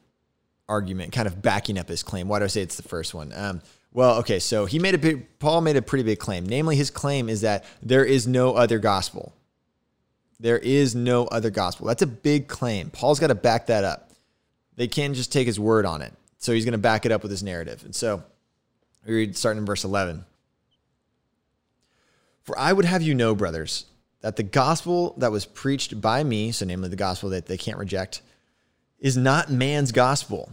argument, 0.67 1.13
kind 1.13 1.25
of 1.25 1.41
backing 1.41 1.79
up 1.79 1.87
his 1.87 2.03
claim. 2.03 2.27
Why 2.27 2.39
do 2.39 2.45
I 2.45 2.49
say 2.49 2.61
it's 2.61 2.75
the 2.75 2.83
first 2.83 3.13
one? 3.13 3.31
Um, 3.33 3.61
well, 3.93 4.17
okay, 4.17 4.37
so 4.39 4.65
he 4.65 4.77
made 4.77 4.93
a 4.93 4.97
big, 4.97 5.39
Paul 5.39 5.61
made 5.61 5.77
a 5.77 5.81
pretty 5.81 6.03
big 6.03 6.19
claim. 6.19 6.45
Namely, 6.45 6.75
his 6.75 6.89
claim 6.89 7.29
is 7.29 7.41
that 7.41 7.63
there 7.81 8.03
is 8.03 8.27
no 8.27 8.53
other 8.53 8.79
gospel. 8.79 9.33
There 10.41 10.57
is 10.57 10.93
no 10.93 11.25
other 11.27 11.51
gospel. 11.51 11.87
That's 11.87 12.01
a 12.01 12.07
big 12.07 12.49
claim. 12.49 12.89
Paul's 12.89 13.21
got 13.21 13.27
to 13.27 13.35
back 13.35 13.67
that 13.67 13.85
up. 13.85 14.11
They 14.75 14.89
can't 14.89 15.15
just 15.15 15.31
take 15.31 15.47
his 15.47 15.59
word 15.59 15.85
on 15.85 16.01
it. 16.01 16.11
So 16.37 16.51
he's 16.51 16.65
going 16.65 16.73
to 16.73 16.79
back 16.79 17.05
it 17.05 17.13
up 17.13 17.21
with 17.21 17.31
his 17.31 17.43
narrative. 17.43 17.85
And 17.85 17.95
so 17.95 18.23
we 19.07 19.13
read 19.13 19.37
starting 19.37 19.59
in 19.59 19.65
verse 19.65 19.85
11. 19.85 20.25
For 22.43 22.59
I 22.59 22.73
would 22.73 22.85
have 22.85 23.01
you 23.01 23.13
know, 23.13 23.35
brothers, 23.35 23.85
that 24.21 24.35
the 24.35 24.43
gospel 24.43 25.15
that 25.17 25.31
was 25.31 25.45
preached 25.45 25.99
by 25.99 26.23
me, 26.23 26.51
so 26.51 26.65
namely 26.65 26.89
the 26.89 26.95
gospel 26.95 27.29
that 27.29 27.47
they 27.47 27.57
can't 27.57 27.77
reject, 27.77 28.21
is 28.99 29.17
not 29.17 29.51
man's 29.51 29.91
gospel. 29.91 30.51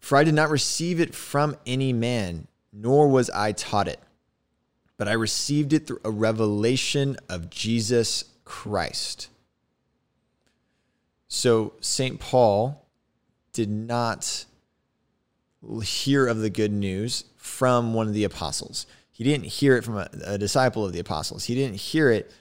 For 0.00 0.18
I 0.18 0.24
did 0.24 0.34
not 0.34 0.50
receive 0.50 1.00
it 1.00 1.14
from 1.14 1.56
any 1.66 1.92
man, 1.92 2.48
nor 2.72 3.08
was 3.08 3.30
I 3.30 3.52
taught 3.52 3.86
it, 3.86 4.00
but 4.96 5.08
I 5.08 5.12
received 5.12 5.72
it 5.72 5.86
through 5.86 6.00
a 6.04 6.10
revelation 6.10 7.16
of 7.28 7.50
Jesus 7.50 8.24
Christ. 8.44 9.28
So 11.28 11.74
St. 11.80 12.18
Paul 12.18 12.86
did 13.52 13.70
not 13.70 14.46
hear 15.84 16.26
of 16.26 16.38
the 16.38 16.50
good 16.50 16.72
news 16.72 17.24
from 17.36 17.94
one 17.94 18.08
of 18.08 18.14
the 18.14 18.24
apostles. 18.24 18.86
He 19.20 19.24
didn't 19.24 19.44
hear 19.44 19.76
it 19.76 19.84
from 19.84 19.98
a, 19.98 20.08
a 20.24 20.38
disciple 20.38 20.82
of 20.82 20.94
the 20.94 20.98
apostles. 20.98 21.44
He 21.44 21.54
didn't 21.54 21.76
hear 21.76 22.10
it 22.10 22.32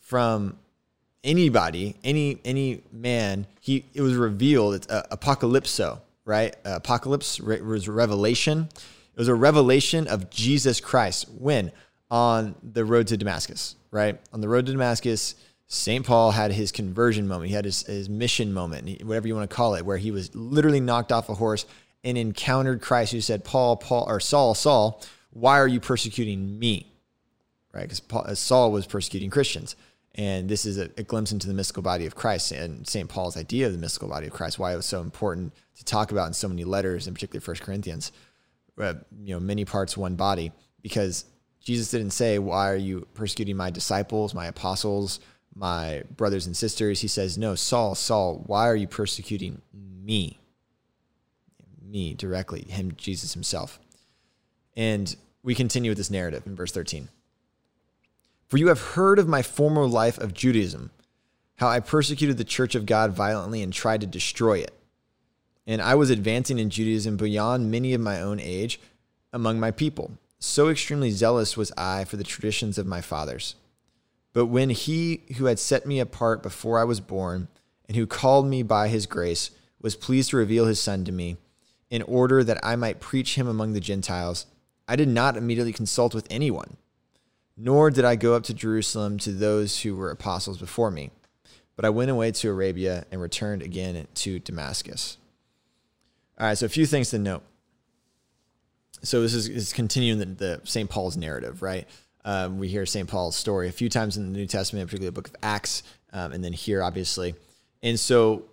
from 0.00 0.58
anybody, 1.24 1.96
any 2.04 2.38
any 2.44 2.82
man, 2.92 3.46
he 3.62 3.86
it 3.94 4.02
was 4.02 4.16
revealed. 4.16 4.74
It's 4.74 4.86
uh, 4.90 5.06
apocalypso, 5.10 5.98
right? 6.26 6.54
Uh, 6.62 6.74
apocalypse 6.74 7.40
re- 7.40 7.62
was 7.62 7.88
revelation. 7.88 8.68
It 8.70 9.18
was 9.18 9.28
a 9.28 9.34
revelation 9.34 10.08
of 10.08 10.28
Jesus 10.28 10.78
Christ. 10.78 11.26
When 11.38 11.72
on 12.10 12.54
the 12.62 12.84
road 12.84 13.06
to 13.06 13.16
Damascus, 13.16 13.74
right? 13.90 14.20
On 14.34 14.42
the 14.42 14.48
road 14.50 14.66
to 14.66 14.72
Damascus, 14.72 15.36
St. 15.68 16.04
Paul 16.04 16.32
had 16.32 16.52
his 16.52 16.70
conversion 16.70 17.26
moment. 17.26 17.48
He 17.48 17.54
had 17.54 17.64
his, 17.64 17.80
his 17.86 18.10
mission 18.10 18.52
moment, 18.52 19.02
whatever 19.06 19.26
you 19.26 19.34
want 19.34 19.48
to 19.48 19.56
call 19.56 19.74
it, 19.74 19.86
where 19.86 19.96
he 19.96 20.10
was 20.10 20.34
literally 20.34 20.80
knocked 20.80 21.12
off 21.12 21.30
a 21.30 21.34
horse 21.34 21.64
and 22.04 22.18
encountered 22.18 22.82
Christ, 22.82 23.12
who 23.12 23.22
said, 23.22 23.42
"Paul, 23.42 23.78
Paul, 23.78 24.04
or 24.06 24.20
Saul, 24.20 24.54
Saul, 24.54 25.00
why 25.40 25.58
are 25.58 25.68
you 25.68 25.80
persecuting 25.80 26.58
me?" 26.58 26.92
Right? 27.72 27.88
Because 27.88 28.38
Saul 28.38 28.72
was 28.72 28.86
persecuting 28.86 29.30
Christians. 29.30 29.76
And 30.16 30.48
this 30.48 30.64
is 30.64 30.78
a, 30.78 30.88
a, 30.96 31.02
glimpse 31.02 31.30
into 31.30 31.46
the 31.46 31.52
mystical 31.52 31.82
body 31.82 32.06
of 32.06 32.14
Christ 32.14 32.50
and 32.50 32.88
St. 32.88 33.06
Paul's 33.06 33.36
idea 33.36 33.66
of 33.66 33.72
the 33.72 33.78
mystical 33.78 34.08
body 34.08 34.26
of 34.26 34.32
Christ, 34.32 34.58
why 34.58 34.72
it 34.72 34.76
was 34.76 34.86
so 34.86 35.02
important 35.02 35.52
to 35.76 35.84
talk 35.84 36.10
about 36.10 36.26
in 36.26 36.32
so 36.32 36.48
many 36.48 36.64
letters, 36.64 37.06
in 37.06 37.12
particular 37.12 37.40
First 37.40 37.60
Corinthians, 37.62 38.12
uh, 38.80 38.94
you 39.22 39.34
know, 39.34 39.40
many 39.40 39.66
parts, 39.66 39.94
one 39.94 40.16
body, 40.16 40.52
because 40.82 41.26
Jesus 41.60 41.90
didn't 41.90 42.10
say, 42.10 42.38
why 42.38 42.70
are 42.70 42.76
you 42.76 43.06
persecuting 43.12 43.56
my 43.56 43.70
disciples, 43.70 44.32
my 44.32 44.46
apostles, 44.46 45.20
my 45.54 46.02
brothers 46.16 46.46
and 46.46 46.56
sisters? 46.56 47.00
He 47.00 47.08
says, 47.08 47.36
no, 47.36 47.54
Saul, 47.54 47.94
Saul, 47.94 48.42
why 48.46 48.68
are 48.68 48.76
you 48.76 48.86
persecuting 48.86 49.60
me? 49.74 50.38
Me 51.82 52.14
directly, 52.14 52.62
him, 52.62 52.92
Jesus 52.96 53.34
himself. 53.34 53.78
And 54.76 55.14
we 55.46 55.54
continue 55.54 55.92
with 55.92 55.96
this 55.96 56.10
narrative 56.10 56.44
in 56.44 56.56
verse 56.56 56.72
13. 56.72 57.08
For 58.48 58.56
you 58.56 58.66
have 58.66 58.80
heard 58.80 59.20
of 59.20 59.28
my 59.28 59.42
former 59.42 59.86
life 59.86 60.18
of 60.18 60.34
Judaism, 60.34 60.90
how 61.54 61.68
I 61.68 61.78
persecuted 61.78 62.36
the 62.36 62.44
church 62.44 62.74
of 62.74 62.84
God 62.84 63.12
violently 63.12 63.62
and 63.62 63.72
tried 63.72 64.00
to 64.00 64.08
destroy 64.08 64.58
it. 64.58 64.74
And 65.64 65.80
I 65.80 65.94
was 65.94 66.10
advancing 66.10 66.58
in 66.58 66.68
Judaism 66.68 67.16
beyond 67.16 67.70
many 67.70 67.94
of 67.94 68.00
my 68.00 68.20
own 68.20 68.40
age 68.40 68.80
among 69.32 69.60
my 69.60 69.70
people. 69.70 70.18
So 70.40 70.68
extremely 70.68 71.12
zealous 71.12 71.56
was 71.56 71.72
I 71.76 72.04
for 72.04 72.16
the 72.16 72.24
traditions 72.24 72.76
of 72.76 72.86
my 72.86 73.00
fathers. 73.00 73.54
But 74.32 74.46
when 74.46 74.70
he 74.70 75.22
who 75.36 75.44
had 75.44 75.60
set 75.60 75.86
me 75.86 76.00
apart 76.00 76.42
before 76.42 76.80
I 76.80 76.84
was 76.84 77.00
born, 77.00 77.46
and 77.86 77.96
who 77.96 78.06
called 78.06 78.48
me 78.48 78.64
by 78.64 78.88
his 78.88 79.06
grace, 79.06 79.52
was 79.80 79.94
pleased 79.94 80.30
to 80.30 80.38
reveal 80.38 80.66
his 80.66 80.82
Son 80.82 81.04
to 81.04 81.12
me, 81.12 81.36
in 81.88 82.02
order 82.02 82.42
that 82.42 82.58
I 82.64 82.74
might 82.74 82.98
preach 82.98 83.36
him 83.36 83.46
among 83.46 83.74
the 83.74 83.80
Gentiles, 83.80 84.46
I 84.88 84.96
did 84.96 85.08
not 85.08 85.36
immediately 85.36 85.72
consult 85.72 86.14
with 86.14 86.26
anyone 86.30 86.76
nor 87.56 87.90
did 87.90 88.04
I 88.04 88.16
go 88.16 88.34
up 88.34 88.42
to 88.44 88.54
Jerusalem 88.54 89.18
to 89.18 89.32
those 89.32 89.80
who 89.80 89.96
were 89.96 90.10
apostles 90.10 90.58
before 90.58 90.90
me. 90.90 91.10
But 91.74 91.84
I 91.84 91.90
went 91.90 92.10
away 92.10 92.30
to 92.32 92.50
Arabia 92.50 93.06
and 93.10 93.20
returned 93.20 93.62
again 93.62 94.06
to 94.14 94.38
Damascus. 94.38 95.16
All 96.38 96.46
right, 96.46 96.56
so 96.56 96.66
a 96.66 96.70
few 96.70 96.86
things 96.86 97.10
to 97.10 97.18
note. 97.18 97.42
So 99.02 99.22
this 99.22 99.34
is, 99.34 99.48
is 99.48 99.72
continuing 99.72 100.18
the, 100.18 100.26
the 100.26 100.60
St. 100.64 100.88
Paul's 100.88 101.16
narrative, 101.16 101.62
right? 101.62 101.86
Um, 102.24 102.58
we 102.58 102.68
hear 102.68 102.86
St. 102.86 103.08
Paul's 103.08 103.36
story 103.36 103.68
a 103.68 103.72
few 103.72 103.88
times 103.88 104.16
in 104.16 104.32
the 104.32 104.38
New 104.38 104.46
Testament, 104.46 104.88
particularly 104.88 105.08
the 105.08 105.20
book 105.20 105.28
of 105.28 105.36
Acts, 105.42 105.82
um, 106.12 106.32
and 106.32 106.42
then 106.42 106.52
here, 106.52 106.82
obviously. 106.82 107.34
And 107.82 108.00
so 108.00 108.44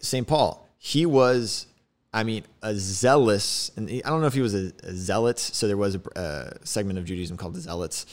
St. 0.00 0.26
Paul, 0.26 0.68
he 0.76 1.06
was 1.06 1.66
I 2.12 2.24
mean, 2.24 2.44
a 2.62 2.74
zealous, 2.74 3.70
and 3.76 3.88
I 3.88 4.08
don't 4.08 4.20
know 4.20 4.26
if 4.26 4.34
he 4.34 4.40
was 4.40 4.54
a, 4.54 4.72
a 4.82 4.92
zealot. 4.92 5.38
So 5.38 5.68
there 5.68 5.76
was 5.76 5.94
a, 5.94 6.00
a, 6.16 6.66
segment 6.66 6.98
of 6.98 7.04
Judaism 7.04 7.36
called 7.36 7.54
the 7.54 7.60
zealots. 7.60 8.06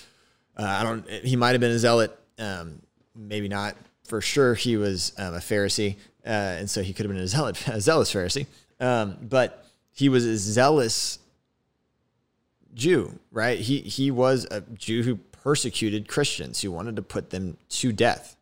Uh, 0.55 0.65
I 0.65 0.83
don't. 0.83 1.09
He 1.09 1.35
might 1.35 1.51
have 1.51 1.61
been 1.61 1.71
a 1.71 1.79
zealot, 1.79 2.17
um, 2.37 2.81
maybe 3.15 3.47
not. 3.47 3.75
For 4.03 4.21
sure, 4.21 4.53
he 4.53 4.77
was 4.77 5.13
um, 5.17 5.33
a 5.33 5.39
Pharisee, 5.39 5.95
uh, 6.25 6.29
and 6.29 6.69
so 6.69 6.83
he 6.83 6.93
could 6.93 7.05
have 7.05 7.13
been 7.13 7.23
a 7.23 7.27
zealot, 7.27 7.67
a 7.67 7.81
zealous 7.81 8.13
Pharisee. 8.13 8.45
Um, 8.79 9.17
but 9.21 9.65
he 9.91 10.09
was 10.09 10.25
a 10.25 10.37
zealous 10.37 11.17
Jew, 12.75 13.17
right? 13.31 13.59
He 13.59 13.79
he 13.79 14.11
was 14.11 14.45
a 14.51 14.61
Jew 14.61 15.01
who 15.01 15.15
persecuted 15.15 16.07
Christians, 16.07 16.61
who 16.61 16.71
wanted 16.71 16.95
to 16.97 17.01
put 17.01 17.31
them 17.31 17.57
to 17.69 17.91
death. 17.91 18.35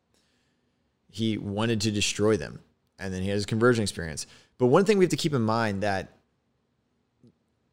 He 1.10 1.38
wanted 1.38 1.80
to 1.82 1.92
destroy 1.92 2.36
them, 2.36 2.60
and 3.00 3.14
then 3.14 3.24
he 3.24 3.30
has 3.30 3.46
a 3.46 3.48
conversion 3.48 3.84
experience. 3.84 4.28
But 4.58 4.68
one 4.68 4.86
thing 4.86 4.98
we 4.98 5.06
have 5.06 5.12
to 5.12 5.18
keep 5.18 5.34
in 5.34 5.42
mind 5.42 5.84
that 5.84 6.14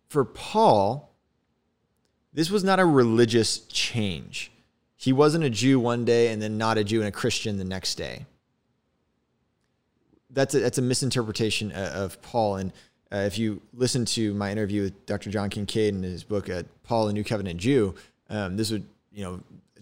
for 0.08 0.24
Paul, 0.24 1.14
this 2.32 2.50
was 2.50 2.64
not 2.64 2.80
a 2.80 2.84
religious 2.84 3.60
change. 3.60 4.50
He 4.96 5.12
wasn't 5.12 5.44
a 5.44 5.50
Jew 5.50 5.80
one 5.80 6.04
day 6.04 6.28
and 6.28 6.40
then 6.40 6.58
not 6.58 6.78
a 6.78 6.84
Jew 6.84 7.00
and 7.00 7.08
a 7.08 7.12
Christian 7.12 7.58
the 7.58 7.64
next 7.64 7.96
day. 7.96 8.26
That's 10.30 10.54
a, 10.54 10.60
that's 10.60 10.78
a 10.78 10.82
misinterpretation 10.82 11.72
of 11.72 12.20
Paul. 12.22 12.56
And 12.56 12.72
uh, 13.12 13.18
if 13.18 13.38
you 13.38 13.60
listen 13.74 14.04
to 14.06 14.32
my 14.34 14.50
interview 14.50 14.82
with 14.82 15.06
Dr. 15.06 15.30
John 15.30 15.50
Kincaid 15.50 15.94
in 15.94 16.02
his 16.02 16.24
book, 16.24 16.48
uh, 16.48 16.62
Paul, 16.84 17.08
a 17.08 17.12
New 17.12 17.24
Covenant 17.24 17.60
Jew, 17.60 17.94
um, 18.30 18.56
this 18.56 18.70
would 18.70 18.86
you 19.12 19.24
know, 19.24 19.40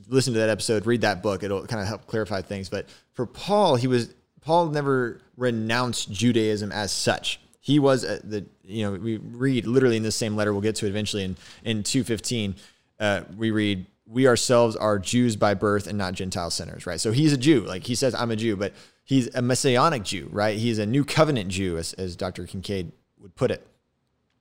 listen 0.08 0.32
to 0.32 0.40
that 0.40 0.48
episode, 0.48 0.86
read 0.86 1.02
that 1.02 1.22
book. 1.22 1.42
It'll 1.42 1.66
kind 1.66 1.80
of 1.80 1.86
help 1.86 2.06
clarify 2.06 2.42
things. 2.42 2.68
But 2.68 2.88
for 3.12 3.26
Paul, 3.26 3.76
he 3.76 3.86
was 3.86 4.12
Paul 4.40 4.68
never 4.68 5.20
renounced 5.36 6.10
Judaism 6.10 6.72
as 6.72 6.92
such. 6.92 7.40
He 7.60 7.78
was 7.78 8.04
uh, 8.04 8.20
the 8.24 8.46
you 8.64 8.84
know 8.84 8.92
we 8.92 9.18
read 9.18 9.66
literally 9.66 9.96
in 9.96 10.02
the 10.02 10.12
same 10.12 10.36
letter. 10.36 10.52
We'll 10.52 10.62
get 10.62 10.76
to 10.76 10.86
it 10.86 10.90
eventually 10.90 11.24
in 11.24 11.36
in 11.64 11.82
two 11.82 12.04
fifteen. 12.04 12.56
Uh, 12.98 13.22
we 13.36 13.50
read 13.50 13.86
we 14.10 14.26
ourselves 14.26 14.74
are 14.76 14.98
Jews 14.98 15.36
by 15.36 15.54
birth 15.54 15.86
and 15.86 15.96
not 15.96 16.14
Gentile 16.14 16.50
sinners, 16.50 16.84
right? 16.84 17.00
So 17.00 17.12
he's 17.12 17.32
a 17.32 17.38
Jew. 17.38 17.60
Like 17.60 17.86
he 17.86 17.94
says, 17.94 18.14
I'm 18.14 18.32
a 18.32 18.36
Jew, 18.36 18.56
but 18.56 18.74
he's 19.04 19.32
a 19.34 19.40
messianic 19.40 20.02
Jew, 20.02 20.28
right? 20.32 20.58
He's 20.58 20.80
a 20.80 20.86
new 20.86 21.04
covenant 21.04 21.50
Jew, 21.50 21.78
as, 21.78 21.92
as 21.92 22.16
Dr. 22.16 22.44
Kincaid 22.46 22.90
would 23.20 23.36
put 23.36 23.52
it. 23.52 23.64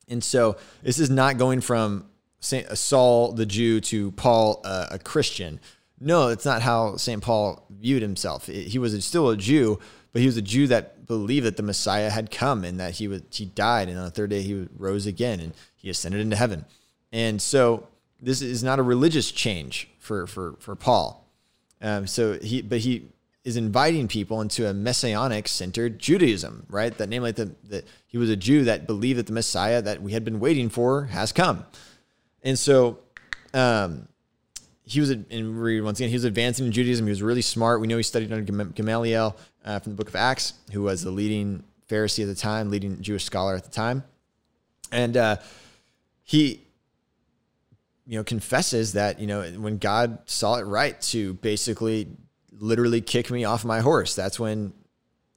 And 0.07 0.23
so 0.23 0.57
this 0.81 0.97
is 0.97 1.11
not 1.11 1.37
going 1.37 1.61
from 1.61 2.09
Saul 2.39 3.33
the 3.33 3.45
Jew 3.45 3.79
to 3.81 4.11
Paul 4.13 4.61
uh, 4.63 4.87
a 4.89 4.97
Christian. 4.97 5.59
No, 5.99 6.29
it's 6.29 6.45
not 6.45 6.61
how 6.61 6.95
St. 6.95 7.21
Paul 7.21 7.65
viewed 7.69 8.01
himself. 8.01 8.47
he 8.47 8.79
was 8.79 9.03
still 9.03 9.29
a 9.29 9.37
Jew, 9.37 9.79
but 10.13 10.21
he 10.21 10.25
was 10.25 10.37
a 10.37 10.41
Jew 10.41 10.67
that 10.67 11.05
believed 11.05 11.45
that 11.45 11.57
the 11.57 11.63
Messiah 11.63 12.09
had 12.09 12.31
come 12.31 12.63
and 12.63 12.79
that 12.79 12.95
he 12.95 13.07
was 13.07 13.21
he 13.31 13.45
died 13.45 13.89
and 13.89 13.97
on 13.97 14.05
the 14.05 14.11
third 14.11 14.29
day 14.29 14.41
he 14.41 14.67
rose 14.77 15.05
again 15.05 15.39
and 15.39 15.53
he 15.75 15.89
ascended 15.89 16.21
into 16.21 16.35
heaven. 16.35 16.65
And 17.11 17.41
so 17.41 17.87
this 18.21 18.41
is 18.41 18.63
not 18.63 18.79
a 18.79 18.83
religious 18.83 19.31
change 19.31 19.89
for 19.99 20.27
for 20.27 20.55
for 20.59 20.75
Paul. 20.75 21.25
Um, 21.81 22.07
so 22.07 22.33
he 22.39 22.61
but 22.61 22.79
he 22.79 23.07
is 23.43 23.57
inviting 23.57 24.07
people 24.07 24.41
into 24.41 24.67
a 24.67 24.73
messianic 24.73 25.47
centered 25.47 25.97
Judaism, 25.97 26.65
right? 26.69 26.95
That 26.97 27.09
namely 27.09 27.31
that, 27.31 27.69
that 27.69 27.87
he 28.05 28.17
was 28.17 28.29
a 28.29 28.35
Jew 28.35 28.65
that 28.65 28.85
believed 28.85 29.17
that 29.17 29.27
the 29.27 29.33
Messiah 29.33 29.81
that 29.81 30.01
we 30.01 30.11
had 30.11 30.23
been 30.23 30.39
waiting 30.39 30.69
for 30.69 31.05
has 31.05 31.31
come. 31.31 31.65
And 32.43 32.59
so 32.59 32.99
um, 33.53 34.07
he 34.89 34.99
was 34.99 35.11
in 35.11 35.83
once 35.83 35.99
again. 35.99 36.09
He 36.09 36.15
was 36.15 36.23
advancing 36.23 36.65
in 36.65 36.71
Judaism. 36.71 37.05
He 37.05 37.11
was 37.11 37.21
really 37.21 37.43
smart. 37.43 37.79
We 37.79 37.87
know 37.87 37.97
he 37.97 38.03
studied 38.03 38.33
under 38.33 38.65
Gamaliel 38.65 39.37
uh, 39.63 39.79
from 39.79 39.91
the 39.91 39.95
Book 39.95 40.09
of 40.09 40.15
Acts, 40.15 40.53
who 40.71 40.81
was 40.81 41.03
the 41.03 41.11
leading 41.11 41.63
Pharisee 41.87 42.23
at 42.23 42.27
the 42.27 42.35
time, 42.35 42.71
leading 42.71 42.99
Jewish 42.99 43.23
scholar 43.23 43.55
at 43.55 43.63
the 43.63 43.69
time, 43.69 44.03
and 44.91 45.15
uh, 45.15 45.35
he, 46.23 46.63
you 48.07 48.17
know, 48.17 48.23
confesses 48.23 48.93
that 48.93 49.19
you 49.19 49.27
know 49.27 49.43
when 49.43 49.77
God 49.77 50.19
saw 50.25 50.55
it 50.55 50.63
right 50.63 50.99
to 51.01 51.35
basically, 51.35 52.07
literally 52.57 53.01
kick 53.01 53.29
me 53.29 53.45
off 53.45 53.63
my 53.63 53.81
horse. 53.81 54.15
That's 54.15 54.39
when, 54.39 54.73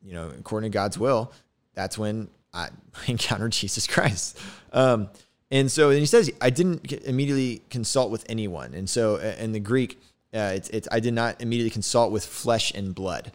you 0.03 0.15
know, 0.15 0.31
according 0.39 0.73
to 0.73 0.75
God's 0.75 0.99
will, 0.99 1.31
that's 1.75 1.99
when 1.99 2.29
I 2.55 2.71
encountered 3.07 3.53
Jesus 3.53 3.87
Christ. 3.87 4.39
Um, 4.73 5.11
and 5.53 5.71
so 5.71 5.91
and 5.91 5.99
he 5.99 6.07
says, 6.07 6.33
I 6.41 6.51
didn't 6.51 6.91
immediately 7.05 7.63
consult 7.71 8.11
with 8.11 8.25
anyone. 8.29 8.75
And 8.75 8.91
so 8.91 9.17
in 9.17 9.53
the 9.53 9.61
Greek, 9.61 10.01
uh, 10.35 10.53
it's, 10.55 10.69
it's, 10.71 10.89
I 10.91 10.99
did 10.99 11.13
not 11.13 11.41
immediately 11.43 11.71
consult 11.71 12.11
with 12.11 12.25
flesh 12.25 12.73
and 12.75 12.95
blood, 12.95 13.31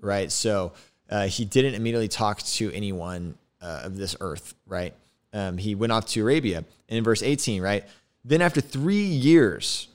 right? 0.00 0.30
So 0.30 0.72
uh, 1.10 1.26
he 1.26 1.46
didn't 1.46 1.74
immediately 1.74 2.08
talk 2.08 2.42
to 2.42 2.70
anyone 2.72 3.36
uh, 3.62 3.80
of 3.84 3.96
this 3.96 4.14
earth, 4.20 4.54
right? 4.66 4.92
Um, 5.32 5.56
he 5.56 5.74
went 5.74 5.92
off 5.92 6.04
to 6.08 6.20
Arabia. 6.20 6.58
And 6.58 6.98
in 6.98 7.04
verse 7.04 7.22
18, 7.22 7.62
right? 7.62 7.84
Then 8.22 8.42
after 8.42 8.60
three 8.60 9.02
years, 9.02 9.88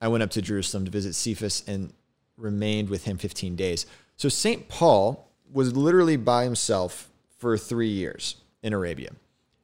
I 0.00 0.06
went 0.06 0.22
up 0.22 0.30
to 0.30 0.42
Jerusalem 0.42 0.84
to 0.84 0.90
visit 0.90 1.14
Cephas 1.14 1.64
and 1.66 1.92
remained 2.36 2.90
with 2.90 3.04
him 3.04 3.18
15 3.18 3.56
days. 3.56 3.86
So 4.16 4.28
St. 4.28 4.68
Paul 4.68 5.28
was 5.52 5.76
literally 5.76 6.16
by 6.16 6.44
himself 6.44 7.10
for 7.38 7.58
three 7.58 7.88
years 7.88 8.36
in 8.62 8.72
Arabia. 8.72 9.10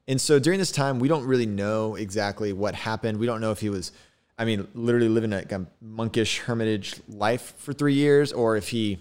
And 0.09 0.21
so 0.21 0.39
during 0.39 0.59
this 0.59 0.73
time, 0.73 0.99
we 0.99 1.09
don't 1.09 1.25
really 1.25 1.47
know 1.47 1.95
exactly 1.95 2.53
what 2.53 2.75
happened. 2.75 3.19
We 3.19 3.27
don't 3.27 3.41
know 3.41 3.53
if 3.53 3.61
he 3.61 3.69
was, 3.69 3.93
I 4.39 4.45
mean, 4.45 4.67
literally 4.75 5.09
living 5.09 5.33
a, 5.33 5.67
monkish 5.81 6.39
hermitage 6.39 6.95
life 7.09 7.55
for 7.59 7.73
three 7.73 7.95
years, 7.95 8.33
or 8.33 8.57
if 8.57 8.69
he, 8.69 8.99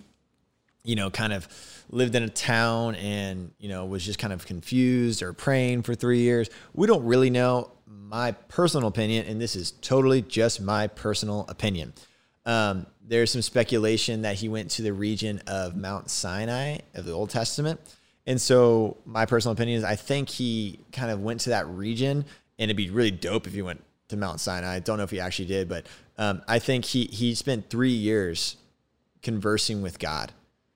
you 0.84 0.96
know, 0.96 1.10
kind 1.10 1.34
of 1.34 1.48
lived 1.90 2.16
in 2.16 2.24
a 2.24 2.30
town 2.30 2.96
and, 2.96 3.52
you 3.58 3.70
know, 3.70 3.86
was 3.86 4.06
just 4.06 4.20
kind 4.20 4.34
of 4.34 4.46
confused 4.46 5.24
or 5.24 5.34
praying 5.34 5.82
for 5.82 5.96
three 5.96 6.20
years. 6.20 6.50
We 6.74 6.88
don't 6.88 7.04
really 7.06 7.30
know. 7.30 7.72
My 7.88 8.32
personal 8.32 8.88
opinion, 8.88 9.28
and 9.28 9.40
this 9.40 9.56
is 9.56 9.72
totally 9.72 10.22
just 10.24 10.62
my 10.62 10.88
personal 10.88 11.46
opinion. 11.48 11.94
Um, 12.46 12.88
there's 13.10 13.32
some 13.32 13.42
speculation 13.42 14.24
that 14.24 14.36
he 14.36 14.50
went 14.50 14.72
to 14.72 14.82
the 14.82 14.94
region 14.94 15.42
of 15.48 15.76
Mount 15.76 16.10
Sinai 16.10 16.80
of 16.94 17.06
the 17.06 17.12
Old 17.12 17.30
Testament 17.30 17.80
and 18.26 18.40
so 18.40 18.98
my 19.06 19.26
personal 19.26 19.54
opinion 19.54 19.78
is 19.78 19.84
I 19.84 19.96
think 19.96 20.30
he 20.30 20.80
kind 20.92 21.12
of 21.12 21.22
went 21.22 21.42
to 21.42 21.50
that 21.52 21.68
region 21.68 22.26
and 22.58 22.70
it'd 22.70 22.78
be 22.78 22.90
really 22.90 23.12
dope 23.12 23.48
if 23.48 23.54
he 23.54 23.62
went 23.62 23.84
to 24.10 24.18
Mount 24.18 24.40
Sinai. 24.40 24.76
I 24.76 24.80
don't 24.80 24.98
know 24.98 25.04
if 25.04 25.12
he 25.12 25.20
actually 25.20 25.46
did, 25.46 25.70
but 25.70 25.86
um, 26.18 26.42
I 26.48 26.60
think 26.60 26.86
he 26.86 27.06
he 27.06 27.34
spent 27.36 27.70
three 27.70 27.92
years 27.92 28.58
conversing 29.22 29.82
with 29.82 30.00
God, 30.00 30.34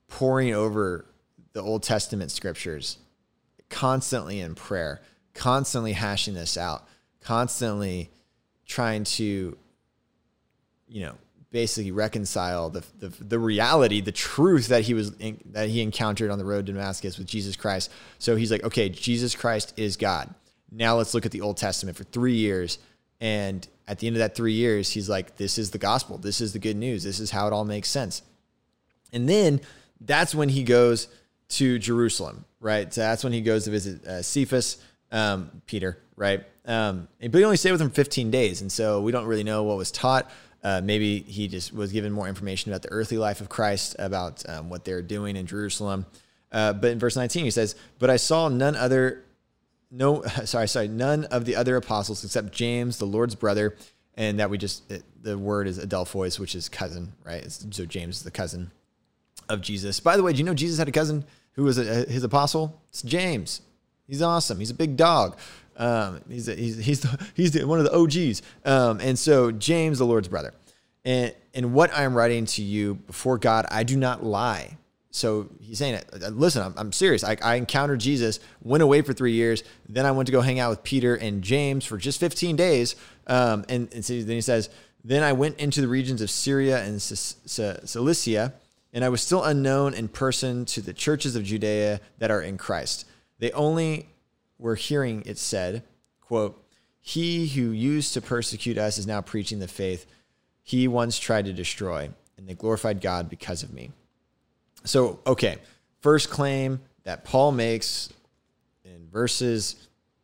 poring 0.08 0.54
over 0.54 1.06
the 1.54 1.62
Old 1.62 1.84
Testament 1.84 2.32
scriptures, 2.32 2.98
constantly 3.70 4.40
in 4.40 4.56
prayer, 4.56 5.02
constantly 5.34 5.94
hashing 5.94 6.34
this 6.34 6.58
out, 6.58 6.88
constantly 7.22 8.10
trying 8.66 9.04
to, 9.04 9.58
you 10.88 11.02
know, 11.02 11.16
basically 11.54 11.92
reconcile 11.92 12.72
the, 12.72 12.84
the, 13.00 13.10
the 13.24 13.38
reality, 13.38 14.02
the 14.02 14.12
truth 14.12 14.68
that 14.68 14.82
he 14.82 14.96
was 14.96 15.16
in, 15.20 15.40
that 15.52 15.70
he 15.70 15.82
encountered 15.82 16.32
on 16.32 16.40
the 16.40 16.44
road 16.44 16.66
to 16.66 16.74
Damascus 16.74 17.18
with 17.20 17.28
Jesus 17.28 17.56
Christ. 17.56 17.92
So 18.18 18.36
he's 18.36 18.52
like, 18.52 18.64
okay, 18.64 18.90
Jesus 18.90 19.36
Christ 19.36 19.72
is 19.78 19.96
God. 19.96 20.34
Now 20.72 20.98
let's 20.98 21.14
look 21.14 21.28
at 21.28 21.32
the 21.32 21.42
Old 21.42 21.58
Testament 21.58 21.96
for 21.96 22.06
three 22.06 22.34
years. 22.34 22.80
And 23.22 23.66
at 23.88 24.00
the 24.00 24.08
end 24.08 24.16
of 24.16 24.20
that 24.20 24.36
three 24.36 24.54
years, 24.54 24.90
he's 24.90 25.08
like, 25.08 25.38
this 25.38 25.60
is 25.60 25.70
the 25.70 25.78
gospel. 25.78 26.18
This 26.18 26.42
is 26.42 26.54
the 26.54 26.60
good 26.60 26.76
news. 26.76 27.04
This 27.04 27.20
is 27.20 27.30
how 27.30 27.46
it 27.46 27.54
all 27.54 27.66
makes 27.66 27.88
sense. 27.88 28.24
And 29.14 29.30
then 29.30 29.62
that's 30.02 30.34
when 30.34 30.50
he 30.50 30.64
goes 30.64 31.08
to 31.50 31.78
Jerusalem, 31.78 32.46
right? 32.60 32.92
So 32.92 33.02
that's 33.02 33.24
when 33.24 33.32
he 33.32 33.42
goes 33.42 33.66
to 33.66 33.70
visit 33.70 34.04
uh, 34.08 34.24
Cephas, 34.24 34.78
um, 35.12 35.62
Peter, 35.68 36.00
right? 36.16 36.44
Um, 36.66 37.08
but 37.22 37.36
he 37.36 37.44
only 37.44 37.58
stayed 37.58 37.74
with 37.74 37.82
him 37.82 37.92
15 37.92 38.32
days. 38.32 38.62
And 38.62 38.72
so 38.72 39.02
we 39.02 39.12
don't 39.12 39.28
really 39.28 39.44
know 39.44 39.62
what 39.62 39.78
was 39.78 39.92
taught. 39.92 40.32
Uh, 40.64 40.82
maybe 40.84 41.20
he 41.20 41.48
just 41.48 41.74
was 41.74 41.92
given 41.92 42.12
more 42.12 42.28
information 42.28 42.72
about 42.72 42.82
the 42.82 42.92
earthly 42.92 43.18
life 43.18 43.42
of 43.42 43.50
Christ, 43.50 43.96
about 44.00 44.48
um, 44.50 44.70
what 44.70 44.86
they're 44.86 45.02
doing 45.02 45.36
in 45.36 45.46
Jerusalem. 45.46 46.06
Uh, 46.52 46.72
but 46.72 46.92
in 46.92 47.00
verse 47.00 47.16
19, 47.16 47.44
he 47.44 47.52
says, 47.52 47.76
But 48.00 48.10
I 48.10 48.16
saw 48.16 48.48
none 48.48 48.76
other, 48.76 49.26
no, 49.92 50.22
sorry, 50.46 50.68
sorry, 50.68 50.88
none 50.88 51.26
of 51.26 51.46
the 51.46 51.56
other 51.56 51.76
apostles 51.76 52.24
except 52.24 52.54
James, 52.54 52.98
the 52.98 53.06
Lord's 53.06 53.36
brother. 53.36 53.76
And 54.16 54.40
that 54.40 54.52
we 54.52 54.60
just, 54.60 54.90
it, 54.92 55.04
the 55.24 55.38
word 55.38 55.68
is 55.68 55.80
Adelphois, 55.80 56.38
which 56.38 56.54
is 56.54 56.70
cousin, 56.70 57.14
right? 57.24 57.44
It's, 57.44 57.66
so 57.72 57.86
James 57.86 58.18
is 58.18 58.24
the 58.24 58.32
cousin 58.32 58.72
of 59.50 59.62
Jesus. 59.62 60.00
By 60.00 60.18
the 60.18 60.24
way, 60.24 60.34
do 60.34 60.38
you 60.38 60.44
know 60.44 60.54
Jesus 60.54 60.78
had 60.78 60.88
a 60.88 60.92
cousin 60.92 61.26
who 61.54 61.64
was 61.64 61.80
a, 61.80 62.06
his 62.06 62.24
apostle? 62.24 62.80
It's 62.90 63.02
James. 63.02 63.62
He's 64.08 64.22
awesome. 64.22 64.60
He's 64.60 64.70
a 64.70 64.76
big 64.76 64.98
dog. 64.98 65.38
Um, 65.78 66.22
he's, 66.30 66.48
a, 66.48 66.56
he's, 66.56 66.78
he's, 66.78 67.02
the, 67.02 67.28
he's 67.36 67.52
the, 67.52 67.66
one 67.66 67.80
of 67.80 67.86
the 67.86 67.96
OGs. 67.96 68.42
Um, 68.66 69.00
and 69.00 69.18
so 69.18 69.52
James, 69.52 70.00
the 70.00 70.06
Lord's 70.06 70.28
brother. 70.28 70.54
And, 71.06 71.34
and 71.54 71.74
what 71.74 71.94
I 71.94 72.04
am 72.04 72.16
writing 72.16 72.46
to 72.46 72.64
you 72.64 72.96
before 72.96 73.38
God, 73.38 73.66
I 73.70 73.84
do 73.84 73.98
not 73.98 74.24
lie. 74.24 74.78
So 75.12 75.50
he's 75.62 75.78
saying, 75.78 75.96
uh, 75.96 76.30
listen, 76.30 76.64
I'm, 76.64 76.74
I'm 76.76 76.92
serious. 76.92 77.24
I, 77.24 77.38
I 77.44 77.56
encountered 77.56 78.00
Jesus, 78.00 78.40
went 78.64 78.82
away 78.82 79.02
for 79.04 79.14
three 79.14 79.34
years. 79.34 79.64
Then 79.88 80.08
I 80.08 80.12
went 80.12 80.26
to 80.26 80.32
go 80.32 80.42
hang 80.42 80.60
out 80.60 80.72
with 80.72 80.84
Peter 80.84 81.16
and 81.16 81.44
James 81.44 81.86
for 81.86 81.98
just 81.98 82.20
15 82.20 82.56
days. 82.56 82.96
Um, 83.28 83.64
and, 83.70 83.94
and 83.94 84.04
so 84.04 84.14
then 84.14 84.36
he 84.36 84.42
says, 84.42 84.70
then 85.04 85.22
I 85.22 85.34
went 85.34 85.60
into 85.60 85.82
the 85.82 85.88
regions 85.88 86.22
of 86.22 86.32
Syria 86.32 86.84
and 86.84 87.02
Cilicia, 87.02 88.54
and 88.94 89.04
I 89.04 89.10
was 89.10 89.22
still 89.22 89.44
unknown 89.44 89.94
in 89.94 90.08
person 90.08 90.66
to 90.66 90.82
the 90.82 90.94
churches 90.94 91.36
of 91.36 91.44
Judea 91.44 92.00
that 92.20 92.32
are 92.32 92.42
in 92.42 92.58
Christ. 92.58 93.06
They 93.40 93.52
only 93.52 94.08
we're 94.64 94.76
hearing 94.76 95.22
it 95.26 95.38
said, 95.38 95.84
quote, 96.22 96.58
he 97.02 97.48
who 97.48 97.72
used 97.72 98.14
to 98.14 98.22
persecute 98.22 98.78
us 98.78 98.98
is 98.98 99.06
now 99.06 99.20
preaching 99.20 99.60
the 99.60 99.68
faith 99.68 100.06
he 100.62 100.88
once 100.88 101.20
tried 101.20 101.44
to 101.46 101.54
destroy, 101.54 102.10
and 102.38 102.48
they 102.48 102.54
glorified 102.54 103.02
God 103.02 103.30
because 103.30 103.62
of 103.62 103.74
me. 103.74 103.92
So, 104.86 105.20
okay, 105.28 105.58
first 106.00 106.30
claim 106.30 106.80
that 107.04 107.26
Paul 107.26 107.52
makes 107.52 108.08
in 108.86 109.10
verses, 109.12 109.76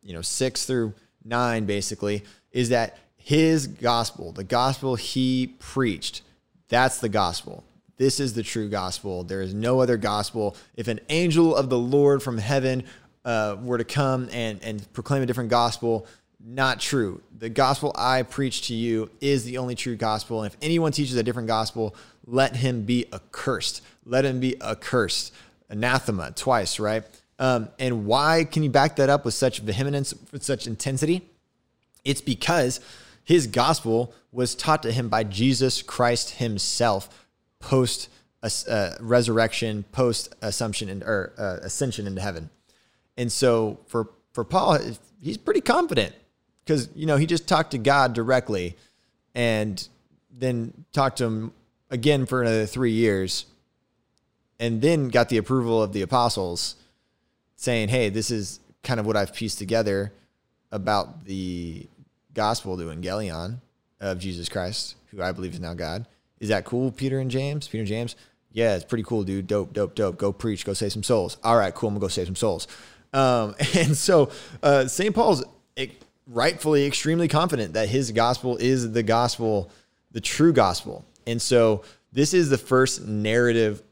you 0.02 0.14
know, 0.14 0.22
6 0.22 0.64
through 0.64 0.94
9 1.22 1.66
basically 1.66 2.24
is 2.50 2.70
that 2.70 2.96
his 3.18 3.66
gospel, 3.66 4.32
the 4.32 4.42
gospel 4.42 4.94
he 4.94 5.54
preached, 5.58 6.22
that's 6.68 6.98
the 6.98 7.10
gospel. 7.10 7.62
This 7.98 8.18
is 8.18 8.32
the 8.32 8.42
true 8.42 8.70
gospel. 8.70 9.22
There 9.22 9.42
is 9.42 9.52
no 9.52 9.80
other 9.80 9.98
gospel. 9.98 10.56
If 10.76 10.88
an 10.88 11.00
angel 11.10 11.54
of 11.54 11.68
the 11.68 11.78
Lord 11.78 12.22
from 12.22 12.38
heaven 12.38 12.84
uh, 13.24 13.56
were 13.62 13.78
to 13.78 13.84
come 13.84 14.28
and, 14.32 14.62
and 14.62 14.92
proclaim 14.92 15.22
a 15.22 15.26
different 15.26 15.50
gospel, 15.50 16.06
not 16.44 16.80
true. 16.80 17.20
The 17.38 17.50
gospel 17.50 17.92
I 17.94 18.22
preach 18.22 18.68
to 18.68 18.74
you 18.74 19.10
is 19.20 19.44
the 19.44 19.58
only 19.58 19.74
true 19.74 19.96
gospel. 19.96 20.42
And 20.42 20.52
if 20.52 20.58
anyone 20.62 20.92
teaches 20.92 21.16
a 21.16 21.22
different 21.22 21.48
gospel, 21.48 21.94
let 22.26 22.56
him 22.56 22.82
be 22.82 23.06
accursed. 23.12 23.82
Let 24.06 24.24
him 24.24 24.40
be 24.40 24.60
accursed. 24.62 25.32
Anathema, 25.68 26.32
twice, 26.32 26.80
right? 26.80 27.04
Um, 27.38 27.68
and 27.78 28.06
why 28.06 28.44
can 28.44 28.62
you 28.62 28.70
back 28.70 28.96
that 28.96 29.08
up 29.08 29.24
with 29.24 29.34
such 29.34 29.60
vehemence, 29.60 30.14
with 30.32 30.42
such 30.42 30.66
intensity? 30.66 31.28
It's 32.04 32.20
because 32.20 32.80
his 33.24 33.46
gospel 33.46 34.14
was 34.32 34.54
taught 34.54 34.82
to 34.82 34.92
him 34.92 35.08
by 35.08 35.24
Jesus 35.24 35.82
Christ 35.82 36.30
himself 36.30 37.26
post 37.60 38.08
uh, 38.42 38.90
resurrection, 39.00 39.84
post 39.92 40.34
assumption 40.40 41.02
or 41.02 41.32
uh, 41.38 41.58
ascension 41.62 42.06
into 42.06 42.20
heaven. 42.20 42.50
And 43.20 43.30
so 43.30 43.78
for 43.86 44.08
for 44.32 44.44
Paul, 44.44 44.78
he's 45.20 45.36
pretty 45.36 45.60
confident 45.60 46.14
because 46.64 46.88
you 46.94 47.04
know 47.04 47.18
he 47.18 47.26
just 47.26 47.46
talked 47.46 47.72
to 47.72 47.78
God 47.78 48.14
directly, 48.14 48.78
and 49.34 49.86
then 50.30 50.72
talked 50.94 51.18
to 51.18 51.24
him 51.24 51.52
again 51.90 52.24
for 52.24 52.40
another 52.40 52.64
three 52.64 52.92
years, 52.92 53.44
and 54.58 54.80
then 54.80 55.10
got 55.10 55.28
the 55.28 55.36
approval 55.36 55.82
of 55.82 55.92
the 55.92 56.00
apostles, 56.00 56.76
saying, 57.56 57.90
"Hey, 57.90 58.08
this 58.08 58.30
is 58.30 58.58
kind 58.82 58.98
of 58.98 59.04
what 59.04 59.18
I've 59.18 59.34
pieced 59.34 59.58
together 59.58 60.14
about 60.72 61.26
the 61.26 61.86
gospel 62.32 62.78
to 62.78 62.84
Evangelion 62.84 63.58
of 64.00 64.18
Jesus 64.18 64.48
Christ, 64.48 64.96
who 65.10 65.20
I 65.20 65.32
believe 65.32 65.52
is 65.52 65.60
now 65.60 65.74
God. 65.74 66.06
Is 66.38 66.48
that 66.48 66.64
cool, 66.64 66.90
Peter 66.90 67.18
and 67.18 67.30
James? 67.30 67.68
Peter 67.68 67.82
and 67.82 67.88
James? 67.88 68.16
Yeah, 68.50 68.76
it's 68.76 68.84
pretty 68.86 69.04
cool, 69.04 69.24
dude. 69.24 69.46
Dope, 69.46 69.74
dope, 69.74 69.94
dope. 69.94 70.16
Go 70.16 70.32
preach. 70.32 70.64
Go 70.64 70.72
save 70.72 70.92
some 70.92 71.02
souls. 71.02 71.36
All 71.44 71.58
right, 71.58 71.74
cool. 71.74 71.88
I'm 71.88 71.96
gonna 71.96 72.00
go 72.00 72.08
save 72.08 72.26
some 72.26 72.36
souls. 72.36 72.66
Um, 73.12 73.54
and 73.76 73.96
so 73.96 74.30
uh, 74.62 74.86
St. 74.86 75.14
Paul's 75.14 75.44
rightfully 76.30 76.86
extremely 76.86 77.28
confident 77.28 77.74
that 77.74 77.88
his 77.88 78.12
gospel 78.12 78.56
is 78.56 78.92
the 78.92 79.02
gospel, 79.02 79.70
the 80.12 80.20
true 80.20 80.52
gospel. 80.52 81.04
And 81.26 81.42
so 81.42 81.82
this 82.12 82.32
is 82.34 82.48
the 82.48 82.58
first 82.58 83.04
narrative 83.04 83.82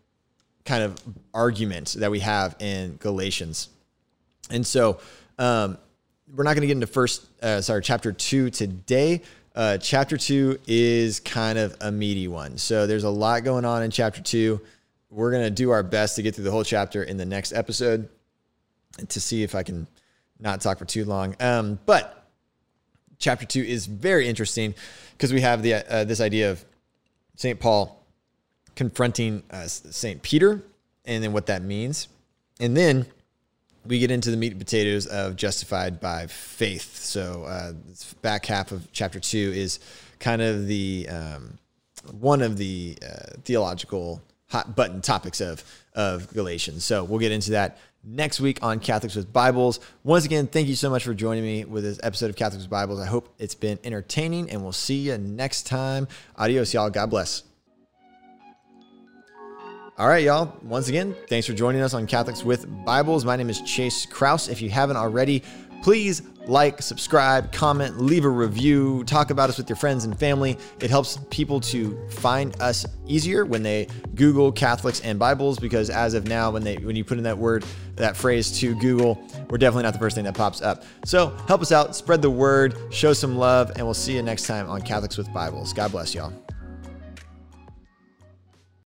kind 0.64 0.82
of 0.82 1.00
argument 1.34 1.96
that 1.98 2.10
we 2.10 2.20
have 2.20 2.54
in 2.60 2.96
Galatians. 2.96 3.68
And 4.50 4.66
so 4.66 5.00
um, 5.38 5.78
we're 6.32 6.44
not 6.44 6.54
going 6.54 6.62
to 6.62 6.66
get 6.66 6.74
into 6.74 6.86
first, 6.86 7.26
uh, 7.42 7.60
sorry, 7.60 7.82
chapter 7.82 8.12
two 8.12 8.50
today. 8.50 9.22
Uh, 9.54 9.78
chapter 9.78 10.16
two 10.16 10.58
is 10.66 11.20
kind 11.20 11.58
of 11.58 11.76
a 11.80 11.90
meaty 11.90 12.28
one. 12.28 12.56
So 12.56 12.86
there's 12.86 13.04
a 13.04 13.10
lot 13.10 13.42
going 13.42 13.64
on 13.64 13.82
in 13.82 13.90
chapter 13.90 14.20
two. 14.20 14.60
We're 15.10 15.32
going 15.32 15.44
to 15.44 15.50
do 15.50 15.70
our 15.70 15.82
best 15.82 16.16
to 16.16 16.22
get 16.22 16.34
through 16.34 16.44
the 16.44 16.50
whole 16.50 16.64
chapter 16.64 17.02
in 17.02 17.16
the 17.16 17.24
next 17.24 17.52
episode 17.52 18.08
to 19.08 19.20
see 19.20 19.42
if 19.42 19.54
I 19.54 19.62
can 19.62 19.86
not 20.38 20.60
talk 20.60 20.78
for 20.78 20.84
too 20.84 21.04
long. 21.04 21.36
Um, 21.40 21.78
but 21.86 22.26
chapter 23.18 23.46
two 23.46 23.62
is 23.62 23.86
very 23.86 24.28
interesting 24.28 24.74
because 25.12 25.32
we 25.32 25.40
have 25.40 25.62
the 25.62 25.74
uh, 25.74 26.04
this 26.04 26.20
idea 26.20 26.50
of 26.50 26.64
Saint 27.36 27.60
Paul 27.60 28.04
confronting 28.74 29.42
uh, 29.50 29.66
Saint 29.66 30.22
Peter, 30.22 30.62
and 31.04 31.22
then 31.22 31.32
what 31.32 31.46
that 31.46 31.62
means, 31.62 32.08
and 32.60 32.76
then 32.76 33.06
we 33.86 33.98
get 33.98 34.10
into 34.10 34.30
the 34.30 34.36
meat 34.36 34.52
and 34.52 34.60
potatoes 34.60 35.06
of 35.06 35.34
justified 35.34 35.98
by 35.98 36.26
faith. 36.26 36.96
So 36.96 37.44
uh, 37.44 37.72
back 38.22 38.44
half 38.46 38.70
of 38.70 38.90
chapter 38.92 39.18
two 39.18 39.52
is 39.54 39.80
kind 40.18 40.42
of 40.42 40.66
the 40.66 41.08
um, 41.08 41.58
one 42.20 42.42
of 42.42 42.58
the 42.58 42.98
uh, 43.02 43.36
theological 43.44 44.22
hot 44.50 44.74
button 44.74 45.00
topics 45.00 45.40
of 45.40 45.62
of 45.94 46.32
Galatians. 46.32 46.84
So 46.84 47.04
we'll 47.04 47.18
get 47.18 47.32
into 47.32 47.52
that 47.52 47.78
next 48.04 48.40
week 48.40 48.58
on 48.62 48.80
Catholics 48.80 49.14
with 49.14 49.32
Bibles. 49.32 49.80
Once 50.04 50.24
again, 50.24 50.46
thank 50.46 50.68
you 50.68 50.76
so 50.76 50.90
much 50.90 51.04
for 51.04 51.14
joining 51.14 51.42
me 51.42 51.64
with 51.64 51.84
this 51.84 51.98
episode 52.02 52.30
of 52.30 52.36
Catholics 52.36 52.64
with 52.64 52.70
Bibles. 52.70 53.00
I 53.00 53.06
hope 53.06 53.34
it's 53.38 53.54
been 53.54 53.78
entertaining, 53.84 54.50
and 54.50 54.62
we'll 54.62 54.72
see 54.72 54.98
you 54.98 55.18
next 55.18 55.66
time. 55.66 56.08
Adios, 56.36 56.72
y'all. 56.72 56.90
God 56.90 57.10
bless. 57.10 57.42
All 59.98 60.06
right, 60.06 60.22
y'all. 60.22 60.56
Once 60.62 60.88
again, 60.88 61.16
thanks 61.28 61.46
for 61.46 61.54
joining 61.54 61.82
us 61.82 61.92
on 61.92 62.06
Catholics 62.06 62.44
with 62.44 62.66
Bibles. 62.84 63.24
My 63.24 63.34
name 63.34 63.50
is 63.50 63.60
Chase 63.62 64.06
Kraus. 64.06 64.48
If 64.48 64.62
you 64.62 64.70
haven't 64.70 64.96
already, 64.96 65.42
please 65.82 66.22
like, 66.48 66.82
subscribe, 66.82 67.52
comment, 67.52 68.00
leave 68.00 68.24
a 68.24 68.28
review, 68.28 69.04
talk 69.04 69.30
about 69.30 69.50
us 69.50 69.58
with 69.58 69.68
your 69.68 69.76
friends 69.76 70.04
and 70.04 70.18
family. 70.18 70.56
It 70.80 70.90
helps 70.90 71.18
people 71.30 71.60
to 71.60 72.08
find 72.10 72.60
us 72.60 72.86
easier 73.06 73.44
when 73.44 73.62
they 73.62 73.88
Google 74.14 74.50
Catholics 74.50 75.00
and 75.00 75.18
Bibles 75.18 75.58
because 75.58 75.90
as 75.90 76.14
of 76.14 76.26
now, 76.26 76.50
when 76.50 76.64
they 76.64 76.76
when 76.76 76.96
you 76.96 77.04
put 77.04 77.18
in 77.18 77.24
that 77.24 77.38
word, 77.38 77.64
that 77.96 78.16
phrase 78.16 78.58
to 78.60 78.74
Google, 78.76 79.22
we're 79.50 79.58
definitely 79.58 79.84
not 79.84 79.92
the 79.92 79.98
first 79.98 80.14
thing 80.14 80.24
that 80.24 80.34
pops 80.34 80.62
up. 80.62 80.84
So 81.04 81.28
help 81.46 81.62
us 81.62 81.72
out, 81.72 81.94
spread 81.94 82.22
the 82.22 82.30
word, 82.30 82.76
show 82.90 83.12
some 83.12 83.36
love, 83.36 83.72
and 83.76 83.84
we'll 83.84 83.94
see 83.94 84.14
you 84.14 84.22
next 84.22 84.46
time 84.46 84.68
on 84.68 84.80
Catholics 84.82 85.16
with 85.16 85.32
Bibles. 85.32 85.72
God 85.72 85.92
bless 85.92 86.14
y'all. 86.14 86.32